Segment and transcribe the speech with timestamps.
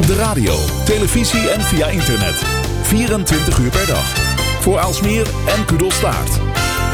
[0.00, 2.44] Op de radio, televisie en via internet.
[2.82, 4.04] 24 uur per dag.
[4.60, 6.40] Voor Aalsmeer en Kudelstaart.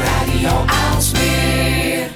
[0.03, 2.09] Radio Aalsmeer.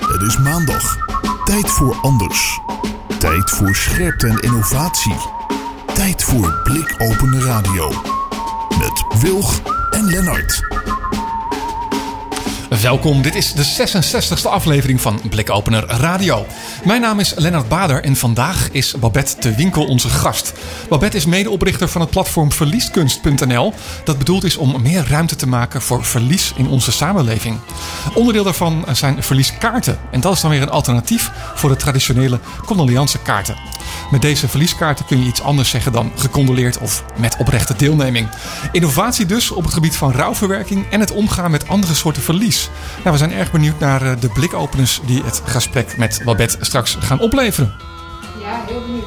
[0.00, 0.96] Het is maandag.
[1.44, 2.60] Tijd voor anders.
[3.18, 5.16] Tijd voor scherpte en innovatie.
[5.94, 7.92] Tijd voor blikopende radio.
[8.78, 9.60] Met Wilg
[9.90, 10.62] en Lennart.
[12.80, 16.46] Welkom, dit is de 66e aflevering van Blikopener Radio.
[16.84, 20.52] Mijn naam is Lennart Bader en vandaag is Babette de Winkel onze gast.
[20.88, 23.72] Babette is medeoprichter van het platform Verlieskunst.nl,
[24.04, 27.58] dat bedoeld is om meer ruimte te maken voor verlies in onze samenleving.
[28.14, 33.56] Onderdeel daarvan zijn verlieskaarten en dat is dan weer een alternatief voor de traditionele condoleancekaarten.
[34.10, 38.28] Met deze verlieskaarten kun je iets anders zeggen dan gecondoleerd of met oprechte deelneming.
[38.72, 42.61] Innovatie dus op het gebied van rouwverwerking en het omgaan met andere soorten verlies.
[42.96, 46.96] Nou, we zijn erg benieuwd naar eh, de blikopeners die het gesprek met Babette straks
[47.00, 47.72] gaan opleveren.
[48.40, 49.04] Ja, heel benieuwd.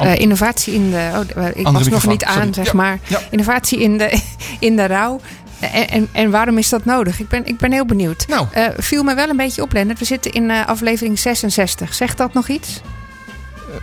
[0.00, 1.10] Oh, Uh, innovatie in de.
[1.14, 2.52] Oh, ik was nog niet aan, sorry.
[2.52, 2.98] zeg Ja, maar.
[3.06, 3.20] ja.
[3.30, 4.20] Innovatie in de,
[4.68, 5.20] in de rouw.
[5.60, 7.20] En, en, en waarom is dat nodig?
[7.20, 8.26] Ik ben, ik ben heel benieuwd.
[8.28, 8.46] Nou.
[8.52, 9.98] Eh, viel me wel een beetje op, Lennart.
[9.98, 11.94] We zitten in eh, aflevering 66.
[11.94, 12.80] Zegt dat nog iets?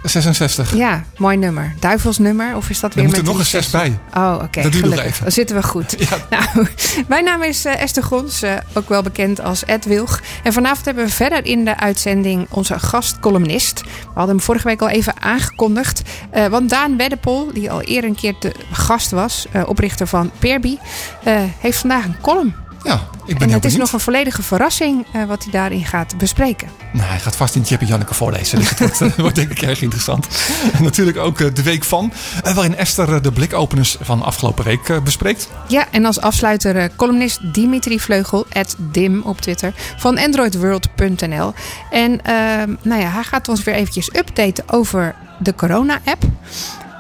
[0.03, 0.75] 66.
[0.75, 1.73] Ja, mooi nummer.
[1.79, 2.55] Duivelsnummer?
[2.55, 3.99] Of is dat Er weer moet er met nog een die 6 bij.
[4.13, 4.61] Oh, oké.
[4.61, 5.05] Dat duurt nog gelukkig.
[5.05, 5.23] even.
[5.23, 5.95] Dan zitten we goed.
[6.09, 6.17] Ja.
[6.29, 6.67] Nou,
[7.07, 10.21] mijn naam is eh, Esther Gons, eh, ook wel bekend als Ed Wilg.
[10.43, 13.81] En vanavond hebben we verder in de uitzending onze gastcolumnist.
[13.81, 16.01] We hadden hem vorige week al even aangekondigd.
[16.29, 20.77] Eh, want Daan Weddepol, die al eerder een keer te gast was, oprichter van Peerby,
[21.23, 22.64] eh, heeft vandaag een column.
[22.85, 26.17] Ja, ik ben en het is nog een volledige verrassing eh, wat hij daarin gaat
[26.17, 26.69] bespreken.
[26.93, 28.57] Nou, hij gaat vast in Jip en Janneke voorlezen.
[28.57, 30.27] Dus het wordt, eh, wordt denk ik erg interessant.
[30.73, 32.13] En natuurlijk ook eh, de week van.
[32.43, 35.49] waarin Esther de blikopeners van afgelopen week bespreekt.
[35.67, 38.45] Ja, en als afsluiter columnist Dimitri Vleugel,
[38.77, 41.53] Dim op Twitter, van androidworld.nl.
[41.91, 46.23] En ehm, nou ja, hij gaat ons weer eventjes updaten over de corona-app.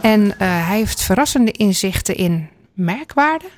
[0.01, 3.49] En hij heeft verrassende inzichten in merkwaarden.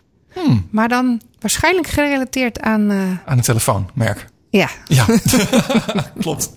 [0.43, 2.91] Hmm, Maar dan waarschijnlijk gerelateerd aan...
[2.91, 4.27] eh, aan een telefoonmerk.
[4.49, 5.05] ja, Ja,
[6.21, 6.49] klopt.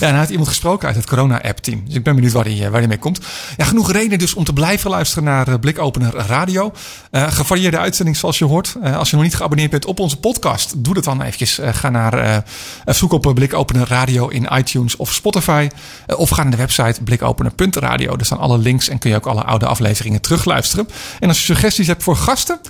[0.00, 1.82] Ja, en hij heeft iemand gesproken uit het corona-app-team.
[1.84, 3.20] Dus ik ben benieuwd waar hij, eh, waar hij mee komt.
[3.56, 6.72] Ja, genoeg reden dus om te blijven luisteren naar eh, Blikopener Radio.
[7.12, 8.76] Gevarieerde uitzending zoals je hoort.
[8.82, 11.58] Als je nog niet geabonneerd bent op onze podcast, doe dat dan eventjes.
[11.62, 12.44] Ga naar,
[12.86, 15.68] zoek op Blikopener Radio in iTunes of Spotify.
[16.06, 18.16] Of ga naar de website blikopener.radio.
[18.16, 20.88] Daar staan alle links en kun je ook alle oude afleveringen terugluisteren.
[21.20, 22.60] En als je suggesties hebt voor gasten,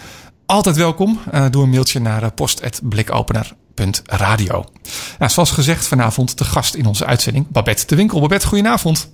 [0.50, 1.18] altijd welkom.
[1.30, 4.64] Eh, doe een mailtje naar eh, post.blikopener.radio.
[5.18, 8.20] Nou, zoals gezegd, vanavond de gast in onze uitzending, Babette de Winkel.
[8.20, 9.10] Babette, goedenavond.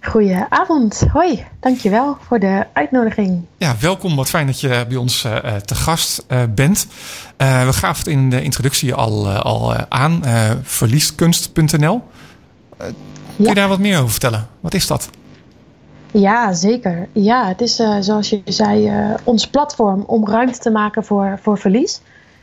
[0.00, 1.04] Goedenavond.
[1.12, 3.42] Hoi, dankjewel voor de uitnodiging.
[3.56, 4.16] Ja, welkom.
[4.16, 6.86] Wat fijn dat je bij ons eh, eh, te gast eh, bent.
[7.36, 10.24] Eh, we gaven het in de introductie al, eh, al eh, aan.
[10.24, 12.02] eh verlieskunst.nl.
[12.78, 12.94] Eh, kun
[13.36, 13.54] je Ja.
[13.54, 14.46] daar wat meer over vertellen?
[14.60, 15.10] Wat is dat?
[16.12, 17.08] Ja, zeker.
[17.12, 21.38] Ja, het is eh, zoals je zei, eh, ons platform om ruimte te maken voor,
[21.42, 22.00] voor verlies.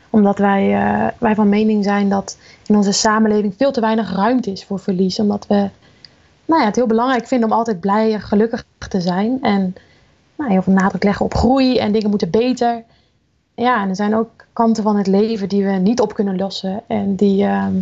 [0.10, 4.52] Omdat wij, eh, wij van mening zijn dat in onze samenleving veel te weinig ruimte
[4.52, 5.20] is voor verlies.
[5.20, 5.70] Omdat we
[6.46, 9.42] nou ja, het heel belangrijk vinden om altijd blij en gelukkig te zijn.
[9.42, 9.76] En
[10.36, 12.84] nou, heel veel nadruk leggen op groei en dingen moeten beter.
[13.56, 16.82] Ja, en er zijn ook kanten van het leven die we niet op kunnen lossen.
[16.88, 17.74] En die, ehm,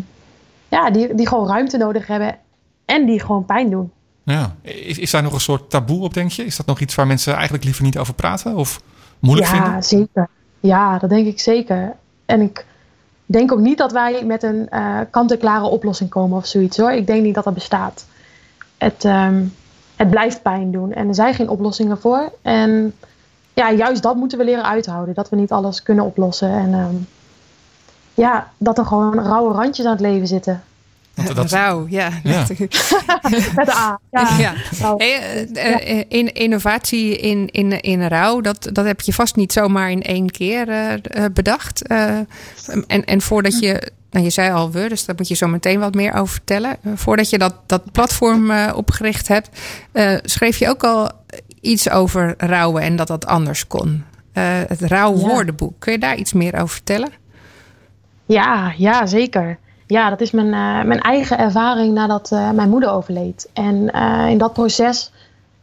[0.69, 2.37] ja, die, die gewoon ruimte nodig hebben
[2.85, 3.91] en die gewoon pijn doen.
[4.23, 4.55] Ja.
[4.61, 6.45] Is, is daar nog een soort taboe op, denk je?
[6.45, 8.55] Is dat nog iets waar mensen eigenlijk liever niet over praten?
[8.55, 8.81] Of
[9.19, 9.83] moeilijk ja, vinden?
[9.83, 10.27] zeker.
[10.59, 11.95] Ja, dat denk ik zeker.
[12.25, 12.65] En ik
[13.25, 16.91] denk ook niet dat wij met een eh, kant-en-klare oplossing komen of zoiets hoor.
[16.91, 18.05] Ik denk niet dat dat bestaat.
[18.77, 19.43] Het, ehm,
[19.95, 22.31] het blijft pijn doen en er zijn geen oplossingen voor.
[22.41, 22.93] En
[23.53, 25.13] ja, juist dat moeten we leren uithouden.
[25.13, 26.49] Dat we niet alles kunnen oplossen.
[26.49, 26.95] En ehm,
[28.13, 30.63] ja, dat er gewoon rauwe randjes aan het leven zitten.
[31.33, 31.85] Dat- rauw.
[31.89, 32.45] Ja, Ja.
[33.55, 33.99] Met de A.
[34.37, 34.53] Ja.
[34.97, 39.53] Hey, eh, eh, in, innovatie in, in, in rouw, dat, dat heb je vast niet
[39.53, 40.99] zomaar in één keer eh, eh,
[41.33, 41.87] bedacht.
[41.87, 42.15] Eh,
[42.87, 45.79] en, en voordat je, nou je zei al we, dus daar moet je zo meteen
[45.79, 46.77] wat meer over vertellen.
[46.83, 49.49] Eh, voordat je dat, dat platform eh, opgericht hebt,
[49.91, 51.11] eh, schreef je ook al
[51.61, 54.03] iets over rouwen en dat dat anders kon.
[54.33, 55.27] Eh, het rouw Ja.
[55.27, 55.73] woordenboek.
[55.79, 57.09] Kun je daar iets meer over vertellen?
[58.25, 59.57] Ja, ja, zeker.
[59.91, 63.49] Ja, dat is mijn, eh, mijn eigen ervaring nadat eh, mijn moeder overleed.
[63.53, 65.11] En eh, in dat proces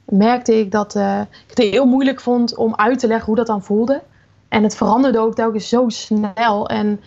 [0.05, 3.63] merkte ik dat ik het heel moeilijk vond om uit te leggen hoe dat dan
[3.63, 4.03] voelde.
[4.49, 6.69] En het veranderde ook telkens zo snel.
[6.69, 7.01] En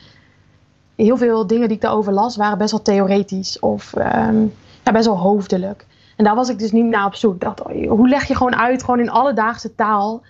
[0.95, 4.41] heel veel dingen die ik daarover las waren best wel theoretisch of ehm,
[4.83, 5.85] ja, best wel hoofdelijk.
[6.17, 7.33] En daar was ik dus niet naar op zoek.
[7.33, 10.21] Ik dacht, hoe leg je gewoon uit, gewoon in alledaagse taal,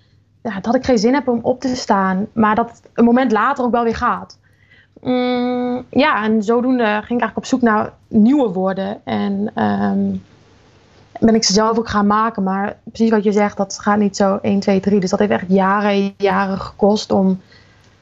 [0.42, 3.64] ja, dat ik geen zin heb om op te staan, maar dat een moment later
[3.64, 4.40] ook wel weer gaat.
[5.02, 9.06] Mm, ja, en zodoende ging ik eigenlijk op zoek naar nieuwe woorden.
[9.06, 10.16] En, ehm,
[11.20, 12.44] ben ik ze zelf ook gaan maken.
[12.44, 15.00] Maar precies wat je zegt, dat gaat niet zo 1, 2, 3.
[15.00, 17.42] Dus dat heeft echt jaren, jaren gekost om,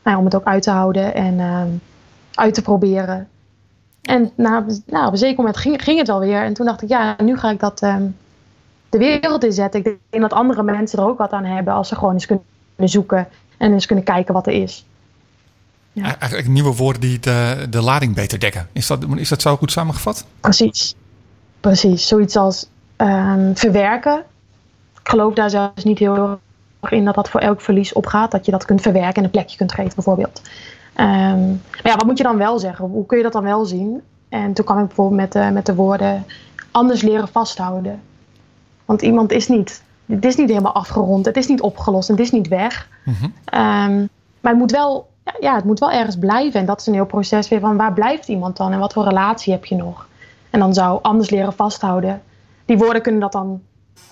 [0.03, 1.69] nou, om het ook uit te houden en ehm,
[2.33, 3.27] uit te proberen.
[4.01, 4.63] En nou,
[5.05, 6.43] op een zeker moment ging, ging het wel weer.
[6.43, 8.07] En toen dacht ik, ja, nu ga ik dat ehm,
[8.89, 9.79] de wereld inzetten.
[9.79, 12.89] Ik denk dat andere mensen er ook wat aan hebben als ze gewoon eens kunnen
[12.89, 14.85] zoeken en eens kunnen kijken wat er is.
[15.91, 16.19] Ja.
[16.19, 18.67] Eigenlijk nieuwe woorden die de, de lading beter dekken.
[18.71, 20.25] Is dat, is dat zo goed samengevat?
[20.39, 20.95] Precies.
[21.59, 22.07] Precies.
[22.07, 24.23] Zoiets als um, verwerken.
[25.01, 26.39] Ik geloof daar zelfs niet heel
[26.81, 28.31] erg in dat dat voor elk verlies opgaat.
[28.31, 30.41] Dat je dat kunt verwerken en een plekje kunt geven bijvoorbeeld.
[30.95, 32.85] Um, maar ja, wat moet je dan wel zeggen?
[32.85, 34.01] Hoe kun je dat dan wel zien?
[34.29, 36.25] En toen kwam ik bijvoorbeeld met, uh, met de woorden
[36.71, 38.01] anders leren vasthouden.
[38.85, 42.31] Want iemand is niet, het is niet helemaal afgerond, het is niet opgelost, het is
[42.31, 42.87] niet weg.
[43.05, 43.33] Mm -hmm.
[43.61, 44.09] um,
[44.39, 45.09] maar het moet wel,
[45.39, 46.59] ja, het moet wel ergens blijven.
[46.59, 49.03] En dat is een heel proces weer van waar blijft iemand dan en wat voor
[49.03, 50.07] relatie heb je nog?
[50.49, 52.21] En dan zou anders leren vasthouden.
[52.65, 53.61] Die woorden kunnen dat dan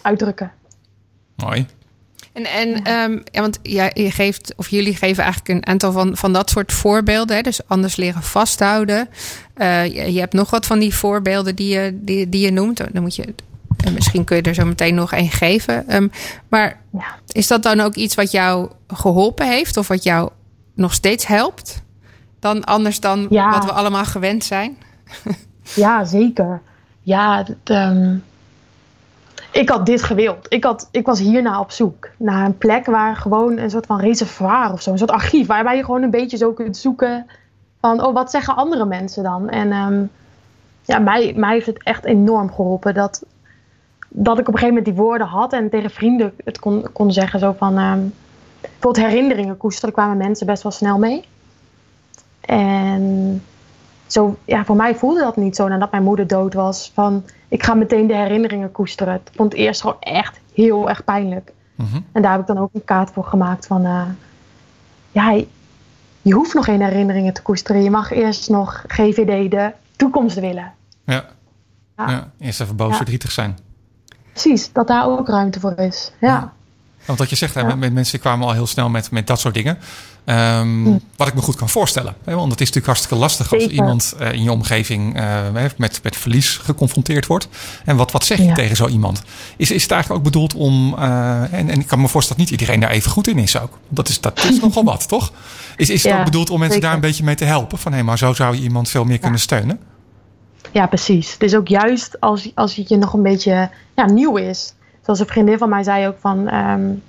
[0.02, 0.52] uitdrukken.
[1.36, 1.68] Mooi.
[2.34, 6.18] En, en um, ja, want ja, je geeft, of jullie geven eigenlijk een aantal van,
[6.18, 7.36] van dat soort voorbeelden.
[7.36, 7.42] Hè?
[7.42, 9.10] Dus anders leren vasthouden.
[9.56, 12.94] Uh, je, je, hebt nog wat van die voorbeelden die je, die, die je noemt.
[12.94, 13.34] Dan moet je,
[13.94, 15.96] misschien kun je er zo meteen nog één geven.
[15.96, 16.12] Um,
[16.48, 17.16] maar ja.
[17.32, 19.78] is dat dan ook iets wat jou geholpen heeft?
[19.78, 20.30] Of wat jou
[20.78, 21.84] nog steeds helpt?
[22.40, 23.52] Dan anders dan ja.
[23.52, 24.78] wat we allemaal gewend zijn?
[25.76, 26.62] ja, zeker.
[27.02, 28.24] Ja, um,
[29.52, 30.46] ik had dit gewild.
[30.50, 32.10] Ik, had, ik was hierna op zoek.
[32.18, 34.92] Naar een plek waar gewoon een soort van reservoir of zo.
[34.92, 37.26] Een soort archief waarbij je gewoon een beetje zo kunt zoeken.
[37.82, 39.50] Van, oh, wat zeggen andere mensen dan?
[39.50, 40.10] En um,
[40.82, 42.94] ja, mij, mij heeft het echt enorm geholpen.
[42.94, 43.24] Dat,
[44.10, 45.54] dat ik op een gegeven moment die woorden had.
[45.54, 47.40] En tegen vrienden het kon, kon zeggen.
[47.40, 48.14] Zo van, um,
[48.80, 49.94] bijvoorbeeld herinneringen koesteren.
[49.94, 51.26] kwamen mensen best wel snel mee.
[52.42, 53.44] En
[54.06, 56.92] zo, ja, voor mij voelde dat niet zo nadat mijn moeder dood was.
[56.94, 59.14] Van, ik ga meteen de herinneringen koesteren.
[59.14, 61.54] Het vond het eerst gewoon echt heel erg pijnlijk.
[61.76, 62.06] Mm -hmm.
[62.12, 63.86] En daar heb ik dan ook een kaart voor gemaakt van...
[63.86, 64.02] Uh,
[65.12, 65.42] ja,
[66.22, 67.84] je hoeft nog geen herinneringen te koesteren.
[67.84, 70.74] Je mag eerst nog GVD de toekomst willen.
[71.04, 71.26] Ja,
[71.98, 72.10] ja.
[72.10, 72.32] ja.
[72.40, 72.96] eerst even boos ja.
[72.96, 73.58] verdrietig zijn.
[74.32, 76.12] Precies, dat daar ook ruimte voor is.
[76.20, 76.54] ja.
[77.08, 79.54] Want wat je zegt, hè, met mensen kwamen al heel snel met, met dat soort
[79.54, 79.78] dingen.
[80.26, 82.16] Um, wat ik me goed kan voorstellen.
[82.24, 85.40] Hè, want het is natuurlijk hartstikke lastig als iemand uh, in je omgeving uh,
[85.78, 87.48] met, met verlies geconfronteerd wordt.
[87.86, 88.54] En wat, wat zeg je ja.
[88.54, 89.24] tegen zo iemand?
[89.58, 90.96] Is, is het eigenlijk ook bedoeld om.
[91.00, 93.60] Uh, en, en ik kan me voorstellen dat niet iedereen daar even goed in is
[93.60, 93.78] ook.
[93.90, 95.32] Dat is, dat is nogal wat, toch?
[95.76, 96.88] Is, is het ja, ook bedoeld om mensen zeker.
[96.88, 97.78] daar een beetje mee te helpen?
[97.78, 99.80] Van hé, maar zo zou je iemand veel meer kunnen steunen?
[100.72, 101.38] Ja, precies.
[101.38, 104.74] Dus ook juist als, als het je nog een beetje ja, nieuw is.
[105.08, 106.54] Zoals een vriendin van mij zei ook van...
[106.54, 107.04] Um,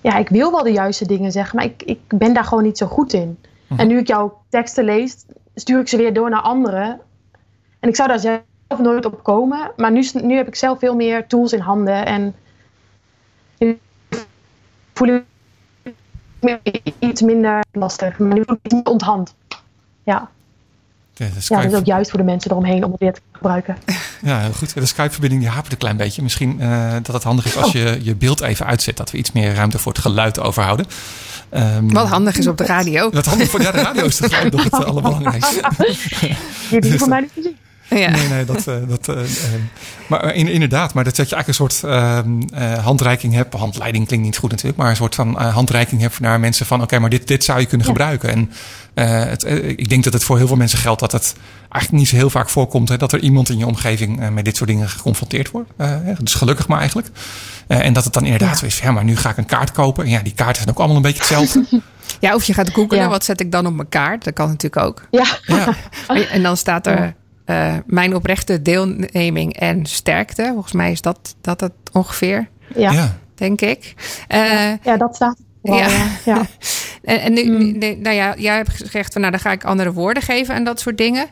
[0.00, 2.78] ja, ik wil wel de juiste dingen zeggen, maar ik, ik ben daar gewoon niet
[2.78, 3.38] zo goed in.
[3.62, 3.78] Mm-hmm.
[3.78, 5.24] En nu ik jouw teksten lees,
[5.54, 7.00] stuur ik ze weer door naar anderen.
[7.80, 9.70] En ik zou daar zelf nooit op komen.
[9.76, 12.06] Maar nu, nu heb ik zelf veel meer tools in handen.
[12.06, 12.34] En
[14.94, 15.24] voel ik
[16.40, 16.60] me
[16.98, 18.18] iets minder lastig.
[18.18, 19.34] Maar nu voel ik me onthand.
[20.02, 20.30] Ja.
[21.20, 21.54] Ja, de Skype...
[21.54, 23.76] ja, dat is ook juist voor de mensen eromheen om het weer te gebruiken.
[24.22, 24.74] Ja, heel goed.
[24.74, 26.22] De Skype-verbinding die hapert een klein beetje.
[26.22, 28.96] Misschien uh, dat het handig is als je je beeld even uitzet.
[28.96, 30.86] Dat we iets meer ruimte voor het geluid overhouden.
[31.54, 33.10] Um, wat handig is op de radio.
[33.20, 35.62] Wat handig voor ja, de radio is geluid nog het allerbelangrijkste.
[36.70, 37.56] Je die voor mij niet gezien.
[37.88, 38.10] Ja.
[38.10, 38.66] Nee, nee, dat.
[38.68, 39.22] Uh, dat uh, uh,
[40.06, 41.92] maar in, inderdaad, maar dat, dat je eigenlijk een soort
[42.54, 43.54] ehm, handreiking hebt.
[43.54, 46.84] Handleiding klinkt niet goed natuurlijk, maar een soort van handreiking hebt naar mensen van: oké,
[46.86, 47.92] okay, maar dit, dit zou je kunnen ja.
[47.92, 48.30] gebruiken.
[48.30, 48.50] En
[49.06, 49.44] het,
[49.76, 51.34] ik denk dat het voor heel veel mensen geldt dat het
[51.68, 54.56] eigenlijk niet zo heel vaak voorkomt hè, dat er iemand in je omgeving met dit
[54.56, 55.70] soort dingen geconfronteerd wordt.
[56.18, 57.08] dus gelukkig maar eigenlijk.
[57.66, 58.56] en dat het dan inderdaad ja.
[58.56, 60.04] zo is: ja, maar nu ga ik een kaart kopen.
[60.04, 61.64] En ja, die kaarten zijn ook allemaal een beetje hetzelfde.
[62.20, 63.08] Ja, of je gaat googlen, ja.
[63.08, 64.24] wat zet ik dan op mijn kaart?
[64.24, 65.06] Dat kan natuurlijk ook.
[65.10, 65.24] Ja.
[65.42, 65.74] ja.
[66.32, 67.14] En dan staat er
[67.46, 70.50] uh, mijn oprechte deelneming en sterkte.
[70.52, 72.48] Volgens mij is dat, dat het ongeveer.
[72.74, 73.18] Ja.
[73.34, 73.94] Denk ik.
[74.28, 75.36] Uh, ja, dat staat.
[75.60, 75.88] Wow, ja.
[76.34, 76.46] ja.
[77.02, 77.78] en, en nu, mm.
[77.78, 80.80] nou ja, jij hebt gezegd van nou, dan ga ik andere woorden geven en dat
[80.80, 81.26] soort dingen.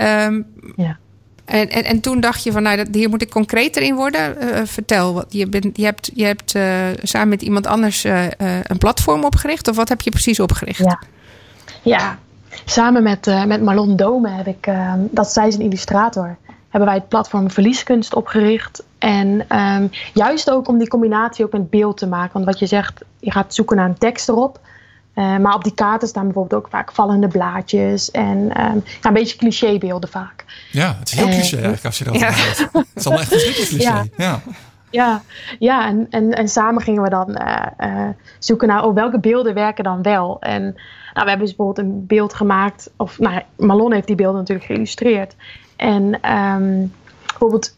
[0.00, 0.98] Um, ja.
[1.44, 4.36] En, en, en toen dacht je van, nou, dat, hier moet ik concreter in worden.
[4.42, 6.64] Uh, vertel, wat, je, bent, je hebt, je hebt uh,
[7.02, 8.24] samen met iemand anders uh,
[8.62, 9.68] een platform opgericht.
[9.68, 10.78] Of wat heb je precies opgericht?
[10.78, 11.02] Ja,
[11.82, 12.18] ja
[12.64, 16.36] Samen met, met Marlon Dome heb ik, uh, dat zij is een illustrator,
[16.68, 18.84] hebben wij het platform Verlieskunst opgericht.
[18.98, 22.32] En um, juist ook om die combinatie ook met beeld te maken.
[22.32, 24.60] Want wat je zegt, je gaat zoeken naar een tekst erop.
[25.14, 29.12] Uh, maar op die kaarten staan bijvoorbeeld ook vaak vallende blaadjes en um, ja, een
[29.12, 30.44] beetje clichébeelden vaak.
[30.70, 32.30] Ja, het is heel cliché eigenlijk als je dat ja.
[32.72, 33.82] Het is allemaal echt een cliché.
[33.82, 34.04] Ja.
[34.16, 34.40] ja.
[34.90, 35.22] Ja,
[35.58, 38.08] ja en, en, en samen gingen we dan uh, uh,
[38.38, 40.36] zoeken naar oh, welke beelden werken dan wel.
[40.40, 44.38] En nou, we hebben dus bijvoorbeeld een beeld gemaakt, of nou, Malon heeft die beelden
[44.38, 45.34] natuurlijk geïllustreerd.
[45.78, 46.92] En um,
[47.26, 47.76] bijvoorbeeld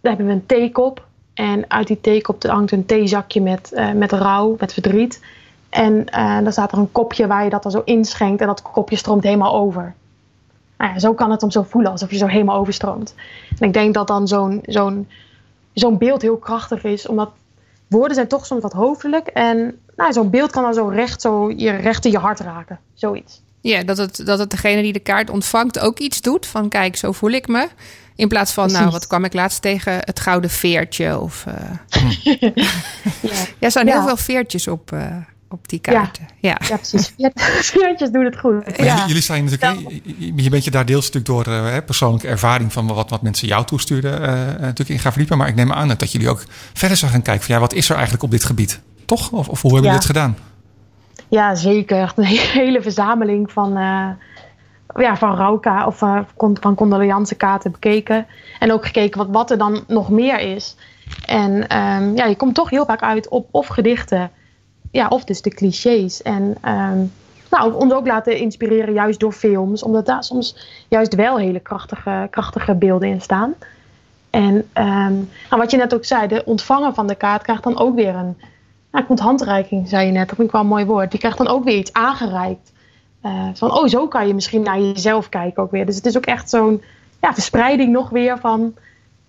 [0.00, 1.06] hebben we een theekop.
[1.34, 5.24] En uit die theekop hangt een theezakje met, uh, met rouw, met verdriet.
[5.68, 8.40] En uh, dan staat er een kopje waar je dat dan zo inschenkt.
[8.40, 9.94] En dat kopje stroomt helemaal over.
[10.76, 13.14] Nou ja, zo kan het hem zo voelen, alsof je zo helemaal overstroomt.
[13.58, 15.08] En ik denk dat dan zo'n zo'n
[15.72, 17.06] zo'n beeld heel krachtig is.
[17.06, 17.30] Omdat
[17.86, 19.26] woorden zijn toch soms wat hoofdelijk.
[19.26, 22.80] En nou, zo'n beeld kan dan zo recht, zo je recht in je hart raken.
[22.94, 23.42] Zoiets.
[23.66, 26.46] Ja, dat het, dat het degene die de kaart ontvangt ook iets doet.
[26.46, 27.68] Van kijk, zo voel ik me.
[28.16, 29.92] In plaats van, nou, wat kwam ik laatst tegen?
[30.00, 31.18] Het gouden veertje.
[31.18, 31.54] Of, uh...
[32.40, 32.50] ja.
[33.20, 35.16] ja, er staan heel veel veertjes op, uh,
[35.48, 36.26] op die kaarten.
[36.40, 36.66] Ja, ja.
[36.68, 37.14] ja precies.
[37.72, 38.76] Veertjes doen het goed.
[38.76, 39.06] Ja.
[39.06, 40.02] Jullie zijn natuurlijk,
[40.36, 43.64] je bent je daar deels natuurlijk door uh, persoonlijke ervaring van wat, wat mensen jou
[43.64, 44.20] toestuurden,
[44.60, 45.38] natuurlijk in gaan verdiepen.
[45.38, 47.88] Maar ik neem aan dat jullie ook verder zijn gaan kijken van, ja, wat is
[47.88, 48.80] er eigenlijk op dit gebied?
[49.04, 49.30] Toch?
[49.30, 50.36] Of, of hoe hebben jullie dit gedaan?
[51.28, 52.12] Ja, zeker.
[52.16, 52.24] Een
[52.60, 54.08] hele verzameling van, uh,
[54.96, 58.26] ja, van rouwka of uh, van condoleancekaarten bekeken.
[58.58, 60.76] En ook gekeken wat, wat er dan nog meer is.
[61.26, 64.30] En um, ja, je komt toch heel vaak uit op of gedichten,
[64.90, 66.22] ja, of dus de clichés.
[66.22, 67.12] En um,
[67.50, 70.56] nou, ons ook laten inspireren juist door films, omdat daar soms
[70.88, 73.54] juist wel hele krachtige, krachtige beelden in staan.
[74.30, 77.78] En um, nou, wat je net ook zei, de ontvanger van de kaart krijgt dan
[77.78, 78.36] ook weer een
[78.96, 80.26] nou, komt handreiking, zei je net.
[80.26, 81.10] Dat vind ik wel een mooi woord.
[81.10, 82.72] Die krijgt dan ook weer iets aangereikt.
[83.22, 85.86] Uh, van, oh, zo kan je misschien naar jezelf kijken ook weer.
[85.86, 86.82] Dus het is ook echt zo'n
[87.20, 88.74] ja, verspreiding nog weer van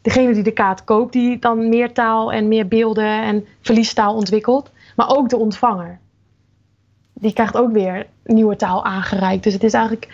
[0.01, 4.71] degene die de kaart koopt, die dan meer taal en meer beelden en verliestaal ontwikkelt.
[4.95, 5.99] Maar ook de ontvanger.
[7.13, 9.43] Die krijgt ook weer nieuwe taal aangereikt.
[9.43, 10.07] Dus het is eigenlijk,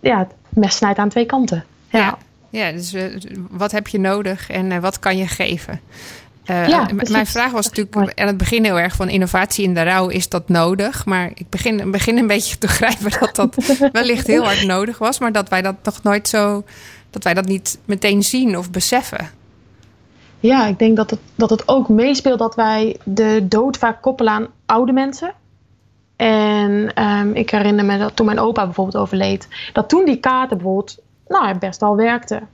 [0.00, 1.64] ja, het mes snijdt aan twee kanten.
[1.90, 2.18] Ja, ja,
[2.50, 3.16] ja dus uh,
[3.50, 5.80] wat heb je nodig en uh, wat kan je geven?
[6.50, 9.82] Uh, ja, mijn vraag was natuurlijk aan het begin heel erg van innovatie in de
[9.82, 11.06] rouw, is dat nodig?
[11.06, 13.56] Maar ik begin, begin een beetje te begrijpen dat dat
[13.92, 16.64] wellicht heel hard nodig was, maar dat wij dat nog nooit zo,
[17.10, 19.30] dat wij dat niet meteen zien of beseffen.
[20.40, 24.32] Ja, ik denk dat het, dat het ook meespeelt dat wij de dood vaak koppelen
[24.32, 25.32] aan oude mensen.
[26.16, 30.56] En um, ik herinner me dat toen mijn opa bijvoorbeeld overleed, dat toen die kaarten
[30.56, 32.48] bijvoorbeeld nou, best wel werkten.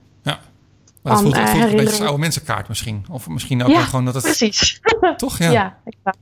[1.05, 3.05] Maar dat voelt, uh, voelt een beetje als oude mensenkaart misschien.
[3.11, 4.23] Of misschien ook ja, gewoon dat het...
[4.23, 4.79] precies.
[5.17, 5.37] Toch?
[5.37, 6.17] Ja, ja, exact.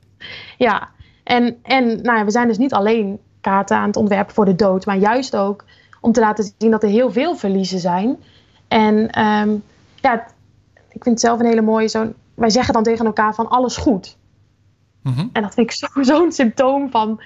[0.58, 0.88] ja.
[1.22, 4.54] En, en nou ja, we zijn dus niet alleen kaarten aan het ontwerpen voor de
[4.54, 4.86] dood.
[4.86, 5.64] Maar juist ook
[6.00, 8.16] om te laten zien dat er heel veel verliezen zijn.
[8.68, 9.62] En um,
[10.00, 10.14] ja,
[10.74, 11.88] ik vind het zelf een hele mooie...
[11.88, 14.16] Zo, wij zeggen dan tegen elkaar van alles goed.
[15.02, 15.30] Mm -hmm.
[15.32, 17.22] En dat vind ik zo'n zo symptoom van,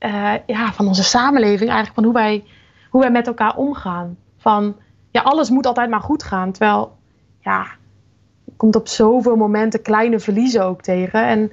[0.00, 1.94] uh, ja, van onze samenleving eigenlijk.
[1.94, 2.44] Van hoe wij,
[2.90, 4.16] hoe wij met elkaar omgaan.
[4.38, 4.76] Van
[5.16, 6.52] ja, alles moet altijd maar goed gaan.
[6.52, 6.96] Terwijl,
[7.40, 7.66] ja,
[8.44, 11.26] je komt op zoveel momenten kleine verliezen ook tegen.
[11.26, 11.52] En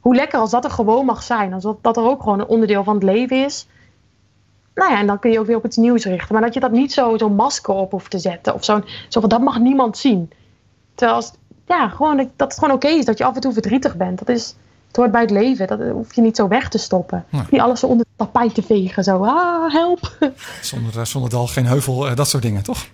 [0.00, 1.52] hoe lekker als dat er gewoon mag zijn.
[1.52, 3.66] Als dat, dat er ook gewoon een onderdeel van het leven is.
[4.74, 6.34] Nou ja, en dan kun je ook weer op iets nieuws richten.
[6.34, 8.54] Maar dat je dat niet zo zo'n masker op hoeft te zetten.
[8.54, 10.30] Of zo'n, zo dat mag niemand zien.
[10.94, 11.22] Terwijl,
[11.66, 14.18] ja, gewoon, dat het gewoon oké is dat je af en toe verdrietig bent.
[14.18, 14.56] Dat is,
[14.96, 15.66] het hoort bij het leven.
[15.66, 17.24] Dat hoef je niet zo weg te stoppen.
[17.30, 17.42] Nee.
[17.50, 19.04] Niet alles zo onder het tapijt te vegen.
[19.04, 20.16] Zo, ah, help.
[20.62, 22.86] Zonder, zonder dal geen heuvel, dat soort dingen, toch?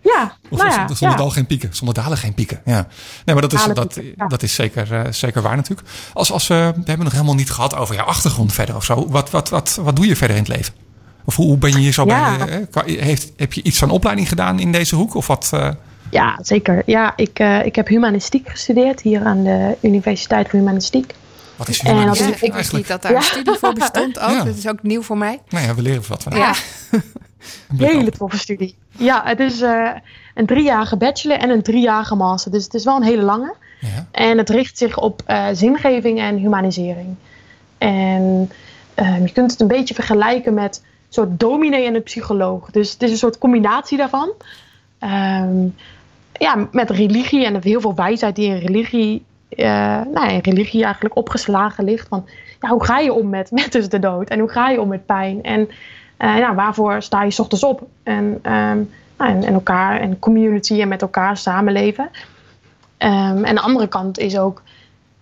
[0.00, 1.16] Ja, of nou ja, zonder ja.
[1.16, 2.60] dal geen pieken, zonder dalen geen pieken.
[2.64, 2.86] Ja.
[3.24, 4.26] Nee, maar dat is, dat, pieken, ja.
[4.26, 5.88] dat is zeker, uh, zeker waar natuurlijk.
[6.12, 9.08] Als, als, uh, we hebben nog helemaal niet gehad over jouw achtergrond verder of zo.
[9.08, 10.74] Wat, wat, wat, wat doe je verder in het leven?
[11.24, 12.36] Of hoe, hoe ben je hier zo bij?
[12.86, 15.14] Uh, heeft, heb je iets van opleiding gedaan in deze hoek?
[15.14, 15.50] Of wat?
[16.10, 16.82] Ja, zeker.
[16.86, 21.14] Ja, ik, ik heb humanistiek gestudeerd hier aan de Universiteit voor Humanistiek.
[21.58, 24.44] Wat is humanistiek ja, Ik wist niet dat daar een studie voor bestond ook.
[24.44, 25.40] Dat is ook nieuw voor mij.
[25.48, 26.36] Nou ja, we leren wat van.
[26.36, 26.54] Ja.
[27.76, 28.76] Hele toffe studie.
[28.90, 29.90] Ja, het is uh,
[30.34, 32.52] een driejarige bachelor en een driejarige master.
[32.52, 33.54] Dus het is wel een hele lange.
[33.80, 34.06] Ja.
[34.10, 37.14] En het richt zich op uh, zingeving en humanisering.
[37.78, 38.50] En
[38.96, 42.70] uh, je kunt het een beetje vergelijken met een soort dominee en een psycholoog.
[42.70, 44.30] Dus het is een soort combinatie daarvan.
[45.00, 45.74] Um,
[46.32, 49.24] ja, met religie en heel veel wijsheid die in religie,
[50.12, 52.08] nou, in religie eigenlijk opgeslagen ligt.
[52.08, 52.26] Van,
[52.60, 54.28] ja, hoe ga je om met, met dus de dood?
[54.28, 55.42] En hoe ga je om met pijn?
[55.42, 55.60] En
[56.18, 57.86] uh, ja, waarvoor sta je ochtends op?
[58.02, 62.10] En, um, en, en, elkaar en community en met elkaar samenleven.
[62.98, 64.62] Um, en de andere kant is ook,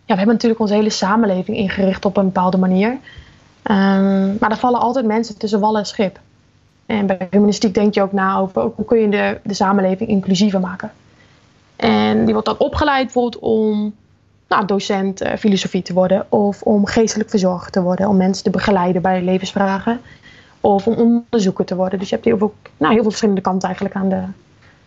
[0.04, 2.90] ja, we hebben natuurlijk onze hele samenleving ingericht op een bepaalde manier.
[3.70, 6.20] Um, maar er vallen altijd mensen tussen wal en schip.
[6.86, 10.60] En bij humanistiek denk je ook na over hoe kun je de, de samenleving inclusiever
[10.60, 10.92] maken.
[11.76, 13.94] En die wordt dan opgeleid bijvoorbeeld om
[14.48, 18.50] nou, docent uh, filosofie te worden of om geestelijk verzorger te worden, om mensen te
[18.50, 20.00] begeleiden bij levensvragen
[20.60, 21.98] of om onderzoeker te worden.
[21.98, 24.22] Dus je hebt heel veel, nou, heel veel verschillende kanten eigenlijk aan de,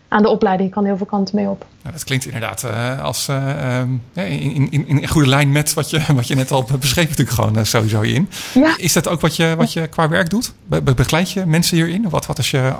[0.08, 0.68] aan de opleiding.
[0.68, 1.64] Je kan heel veel kanten mee op.
[1.82, 5.90] Nou, dat klinkt inderdaad uh, als uh, um, in, in, in goede lijn met wat
[5.90, 8.28] je, wat je net al beschreef natuurlijk gewoon sowieso in.
[8.54, 8.74] Ja.
[8.76, 10.52] Is dat ook wat je, wat je qua werk doet?
[10.66, 12.08] Be begeleid je mensen hierin?
[12.08, 12.72] Wat, wat is je...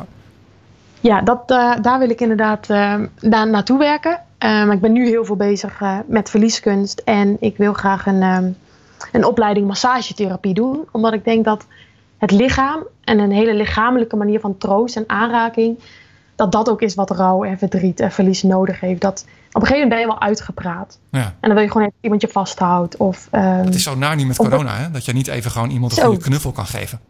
[1.00, 1.48] Ja, dat,
[1.82, 2.66] daar wil ik inderdaad
[3.20, 4.20] daar naartoe werken.
[4.40, 7.02] Eh, maar ik ben nu heel veel bezig eh, met verlieskunst.
[7.04, 8.50] En ik wil graag een, ehm,
[9.12, 10.88] een opleiding massagetherapie doen.
[10.90, 11.66] Omdat ik denk dat
[12.18, 15.78] het lichaam en een hele lichamelijke manier van troost en aanraking.
[16.34, 19.00] Dat dat ook is wat rouw en verdriet en verlies nodig heeft.
[19.00, 20.98] Dat, op een gegeven moment ben je wel uitgepraat.
[21.10, 21.24] Ja.
[21.24, 22.96] En dan wil je gewoon even iemand je vasthoudt.
[22.96, 24.90] Of, ehm, Het is zo naar nu met corona, hè?
[24.90, 27.00] dat je niet even gewoon iemand een goede knuffel kan geven.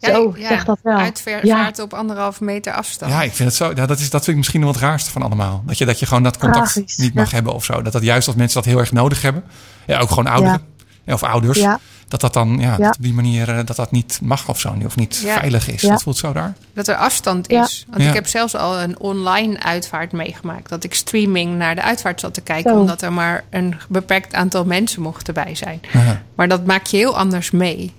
[0.00, 0.96] Zo, zeg dat wel.
[0.96, 3.12] Uitvaart op anderhalve meter afstand.
[3.12, 3.72] Ja, ik vind het zo.
[3.74, 5.62] Ja, dat, is, dat vind ik misschien nog het raarste van allemaal.
[5.66, 7.34] Dat je, dat je gewoon dat contact Tragisch, niet mag ja.
[7.34, 7.82] hebben of zo.
[7.82, 9.44] Dat dat juist als mensen dat heel erg nodig hebben.
[9.86, 10.62] Ja, ook gewoon ouderen.
[11.04, 11.58] ja, Of ouders.
[11.58, 11.80] Ja.
[12.08, 12.88] Dat dat dan ja, Ja.
[12.88, 14.76] op die manier eh, dat dat niet mag of zo.
[14.84, 15.38] Of niet Ja.
[15.38, 15.82] veilig is.
[15.82, 15.88] Ja.
[15.90, 16.54] Dat voelt zo raar.
[16.74, 17.62] Dat er afstand Ja.
[17.64, 17.84] is.
[17.90, 18.08] Want Ja.
[18.08, 20.68] ik heb zelfs al een online uitvaart meegemaakt.
[20.68, 22.72] Dat ik streaming naar de uitvaart zat te kijken.
[22.72, 22.78] Zo.
[22.80, 25.80] Omdat er maar een beperkt aantal mensen mochten bij zijn.
[25.92, 26.22] Ja.
[26.34, 27.92] Maar dat maak je heel anders mee.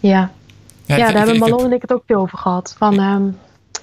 [0.00, 0.30] Ja,
[0.86, 2.74] Ja, daar hebben Malon en ik het ook veel over gehad.
[2.78, 3.30] Van, ehm,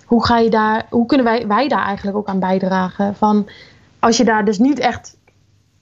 [0.06, 3.16] hoe, ga je daar, hoe kunnen wij, wij daar eigenlijk ook aan bijdragen?
[3.16, 3.50] Van,
[4.00, 5.18] als je daar dus niet echt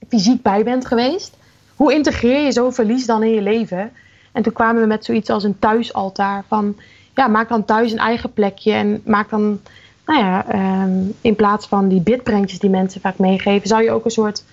[0.08, 1.36] fysiek bij bent geweest,
[1.76, 3.90] hoe integreer je zo'n verlies dan in je leven?
[4.32, 6.44] En toen kwamen we met zoiets als een thuisaltaar.
[6.48, 6.76] Van,
[7.14, 9.60] ja, maak dan thuis een eigen plekje en maak dan,
[10.06, 14.04] nou ja, ehm, in plaats van die bidprentjes die mensen vaak meegeven, zou je ook
[14.04, 14.44] een soort,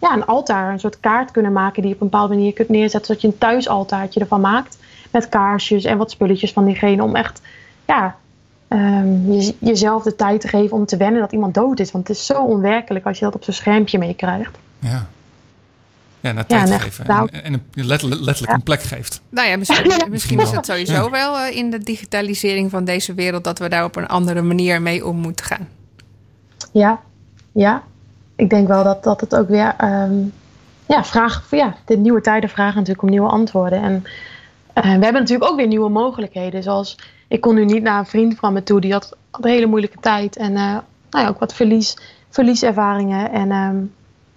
[0.00, 2.68] ja, een altaar, een soort kaart kunnen maken die je op een bepaalde manier kunt
[2.68, 4.78] neerzetten, zodat je een thuisaltaartje ervan maakt.
[5.10, 7.02] Met kaarsjes en wat spulletjes van diegene.
[7.02, 7.40] Om echt
[7.86, 8.16] ja,
[8.68, 11.90] ehm, je, jezelf de tijd te geven om te wennen dat iemand dood is.
[11.92, 14.58] Want het is zo onwerkelijk als je dat op zo'n schermpje meekrijgt.
[14.78, 15.06] Ja.
[16.22, 17.06] Ja, naar Ja, tijd en geven.
[17.06, 19.20] nou- En, en een, letterlijk, een plek geeft.
[19.28, 20.06] Nou ja, misschien, Ja.
[20.10, 20.54] misschien is wel.
[20.54, 21.10] het sowieso Ja.
[21.10, 23.44] wel eh, in de digitalisering van deze wereld...
[23.44, 25.68] dat we daar op een andere manier mee om moeten gaan.
[26.72, 27.00] Ja,
[27.52, 27.82] ja.
[28.36, 29.74] Ik denk wel dat, dat het ook weer.
[29.76, 30.12] ehm,
[30.86, 33.82] ja, vraag, ja, de nieuwe tijden vragen natuurlijk om nieuwe antwoorden.
[33.82, 34.04] En
[34.74, 36.62] we hebben natuurlijk ook weer nieuwe mogelijkheden.
[36.62, 36.98] Zoals
[37.28, 40.00] ik kon nu niet naar een vriend van me toe, die had, een hele moeilijke
[40.00, 40.36] tijd.
[40.36, 40.78] En eh,
[41.10, 41.96] nou ja, ook wat verlies,
[42.28, 43.30] verlieservaringen.
[43.30, 43.76] En ehm,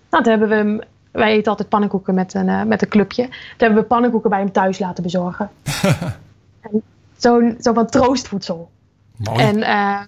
[0.09, 0.81] nou, toen hebben we hem.
[1.11, 3.23] Wij eten altijd pannenkoeken met een, eh, met een clubje.
[3.23, 5.49] Toen hebben we pannenkoeken bij hem thuis laten bezorgen.
[6.71, 6.83] en
[7.17, 8.69] zo, van troostvoedsel.
[9.15, 9.39] Mooi.
[9.39, 9.99] En eh,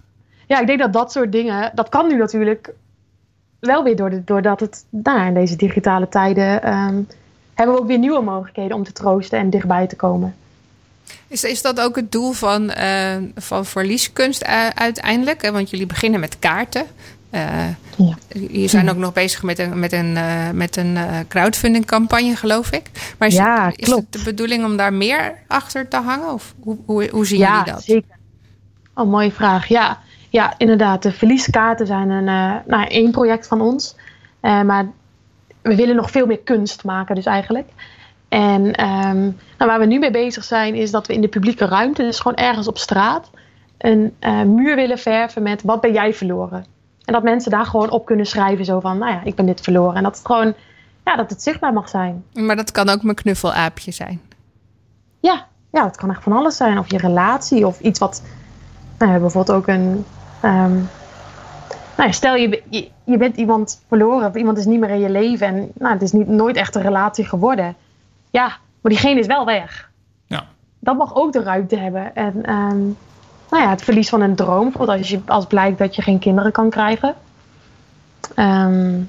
[0.46, 2.74] ja, ik denk dat dat soort dingen, dat kan nu natuurlijk
[3.58, 7.02] wel weer door de, doordat het nou, ja, in deze digitale tijden ehm,
[7.56, 10.34] hebben we ook weer nieuwe mogelijkheden om te troosten en dichtbij te komen.
[11.28, 15.42] Is, is dat ook het doel van, eh, van verlieskunst uiteindelijk?
[15.42, 16.86] Eh, Want jullie beginnen met kaarten.
[17.30, 17.66] Eh
[17.96, 18.14] Ja.
[18.50, 20.16] Je zijn ook nog bezig met een, met een,
[20.56, 22.90] met een crowdfunding campagne, geloof ik.
[23.18, 26.32] Maar is, Ja, is het de bedoeling om daar meer achter te hangen?
[26.32, 27.82] Of hoe, hoe, hoe zien ja, jullie dat?
[27.82, 28.16] zeker.
[28.94, 29.66] Oh, mooie vraag.
[29.66, 29.98] Ja,
[30.30, 31.02] ja inderdaad.
[31.02, 32.24] De verlieskaarten zijn een,
[32.66, 33.94] nou, één project van ons.
[34.40, 34.86] Maar
[35.66, 37.68] we willen nog veel meer kunst maken, dus eigenlijk.
[38.28, 39.20] En ehm,
[39.58, 42.20] nou, waar we nu mee bezig zijn, is dat we in de publieke ruimte, dus
[42.20, 43.30] gewoon ergens op straat,
[43.78, 46.64] een eh, muur willen verven met wat ben jij verloren?
[47.04, 49.60] En dat mensen daar gewoon op kunnen schrijven, zo van, nou ja, ik ben dit
[49.60, 49.96] verloren.
[49.96, 50.54] En dat het gewoon,
[51.04, 52.24] ja, dat het zichtbaar mag zijn.
[52.32, 54.20] Maar dat kan ook mijn knuffelaapje zijn.
[55.20, 56.78] Ja, ja, het kan echt van alles zijn.
[56.78, 58.22] Of je relatie of iets wat.
[58.98, 60.04] Nou ja, bijvoorbeeld ook een.
[60.40, 60.78] ehm,
[61.96, 65.00] nou ja, stel je, je, je bent iemand verloren of iemand is niet meer in
[65.00, 67.76] je leven en nou, het is niet, nooit echt een relatie geworden.
[68.30, 68.46] Ja,
[68.80, 69.90] maar diegene is wel weg.
[70.26, 70.46] Ja.
[70.78, 72.14] Dat mag ook de ruimte hebben.
[72.14, 72.80] En ehm,
[73.50, 76.18] nou ja, het verlies van een droom, bijvoorbeeld als, je, als blijkt dat je geen
[76.18, 77.14] kinderen kan krijgen.
[78.34, 79.00] Ehm,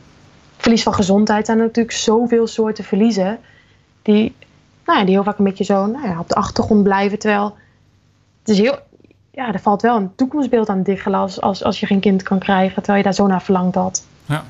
[0.58, 3.40] verlies van gezondheid zijn er natuurlijk zoveel soorten verliezen
[4.02, 4.36] die
[4.86, 7.20] nou ja, die heel vaak een beetje zo nou ja, op de achtergrond blijven.
[7.20, 7.58] Terwijl
[8.40, 8.80] het is heel,
[9.38, 12.40] ja, er valt wel een toekomstbeeld aan diggelen als, als, als je geen kind kan
[12.40, 14.04] krijgen, terwijl je daar zo naar verlangt had.
[14.26, 14.44] Ja.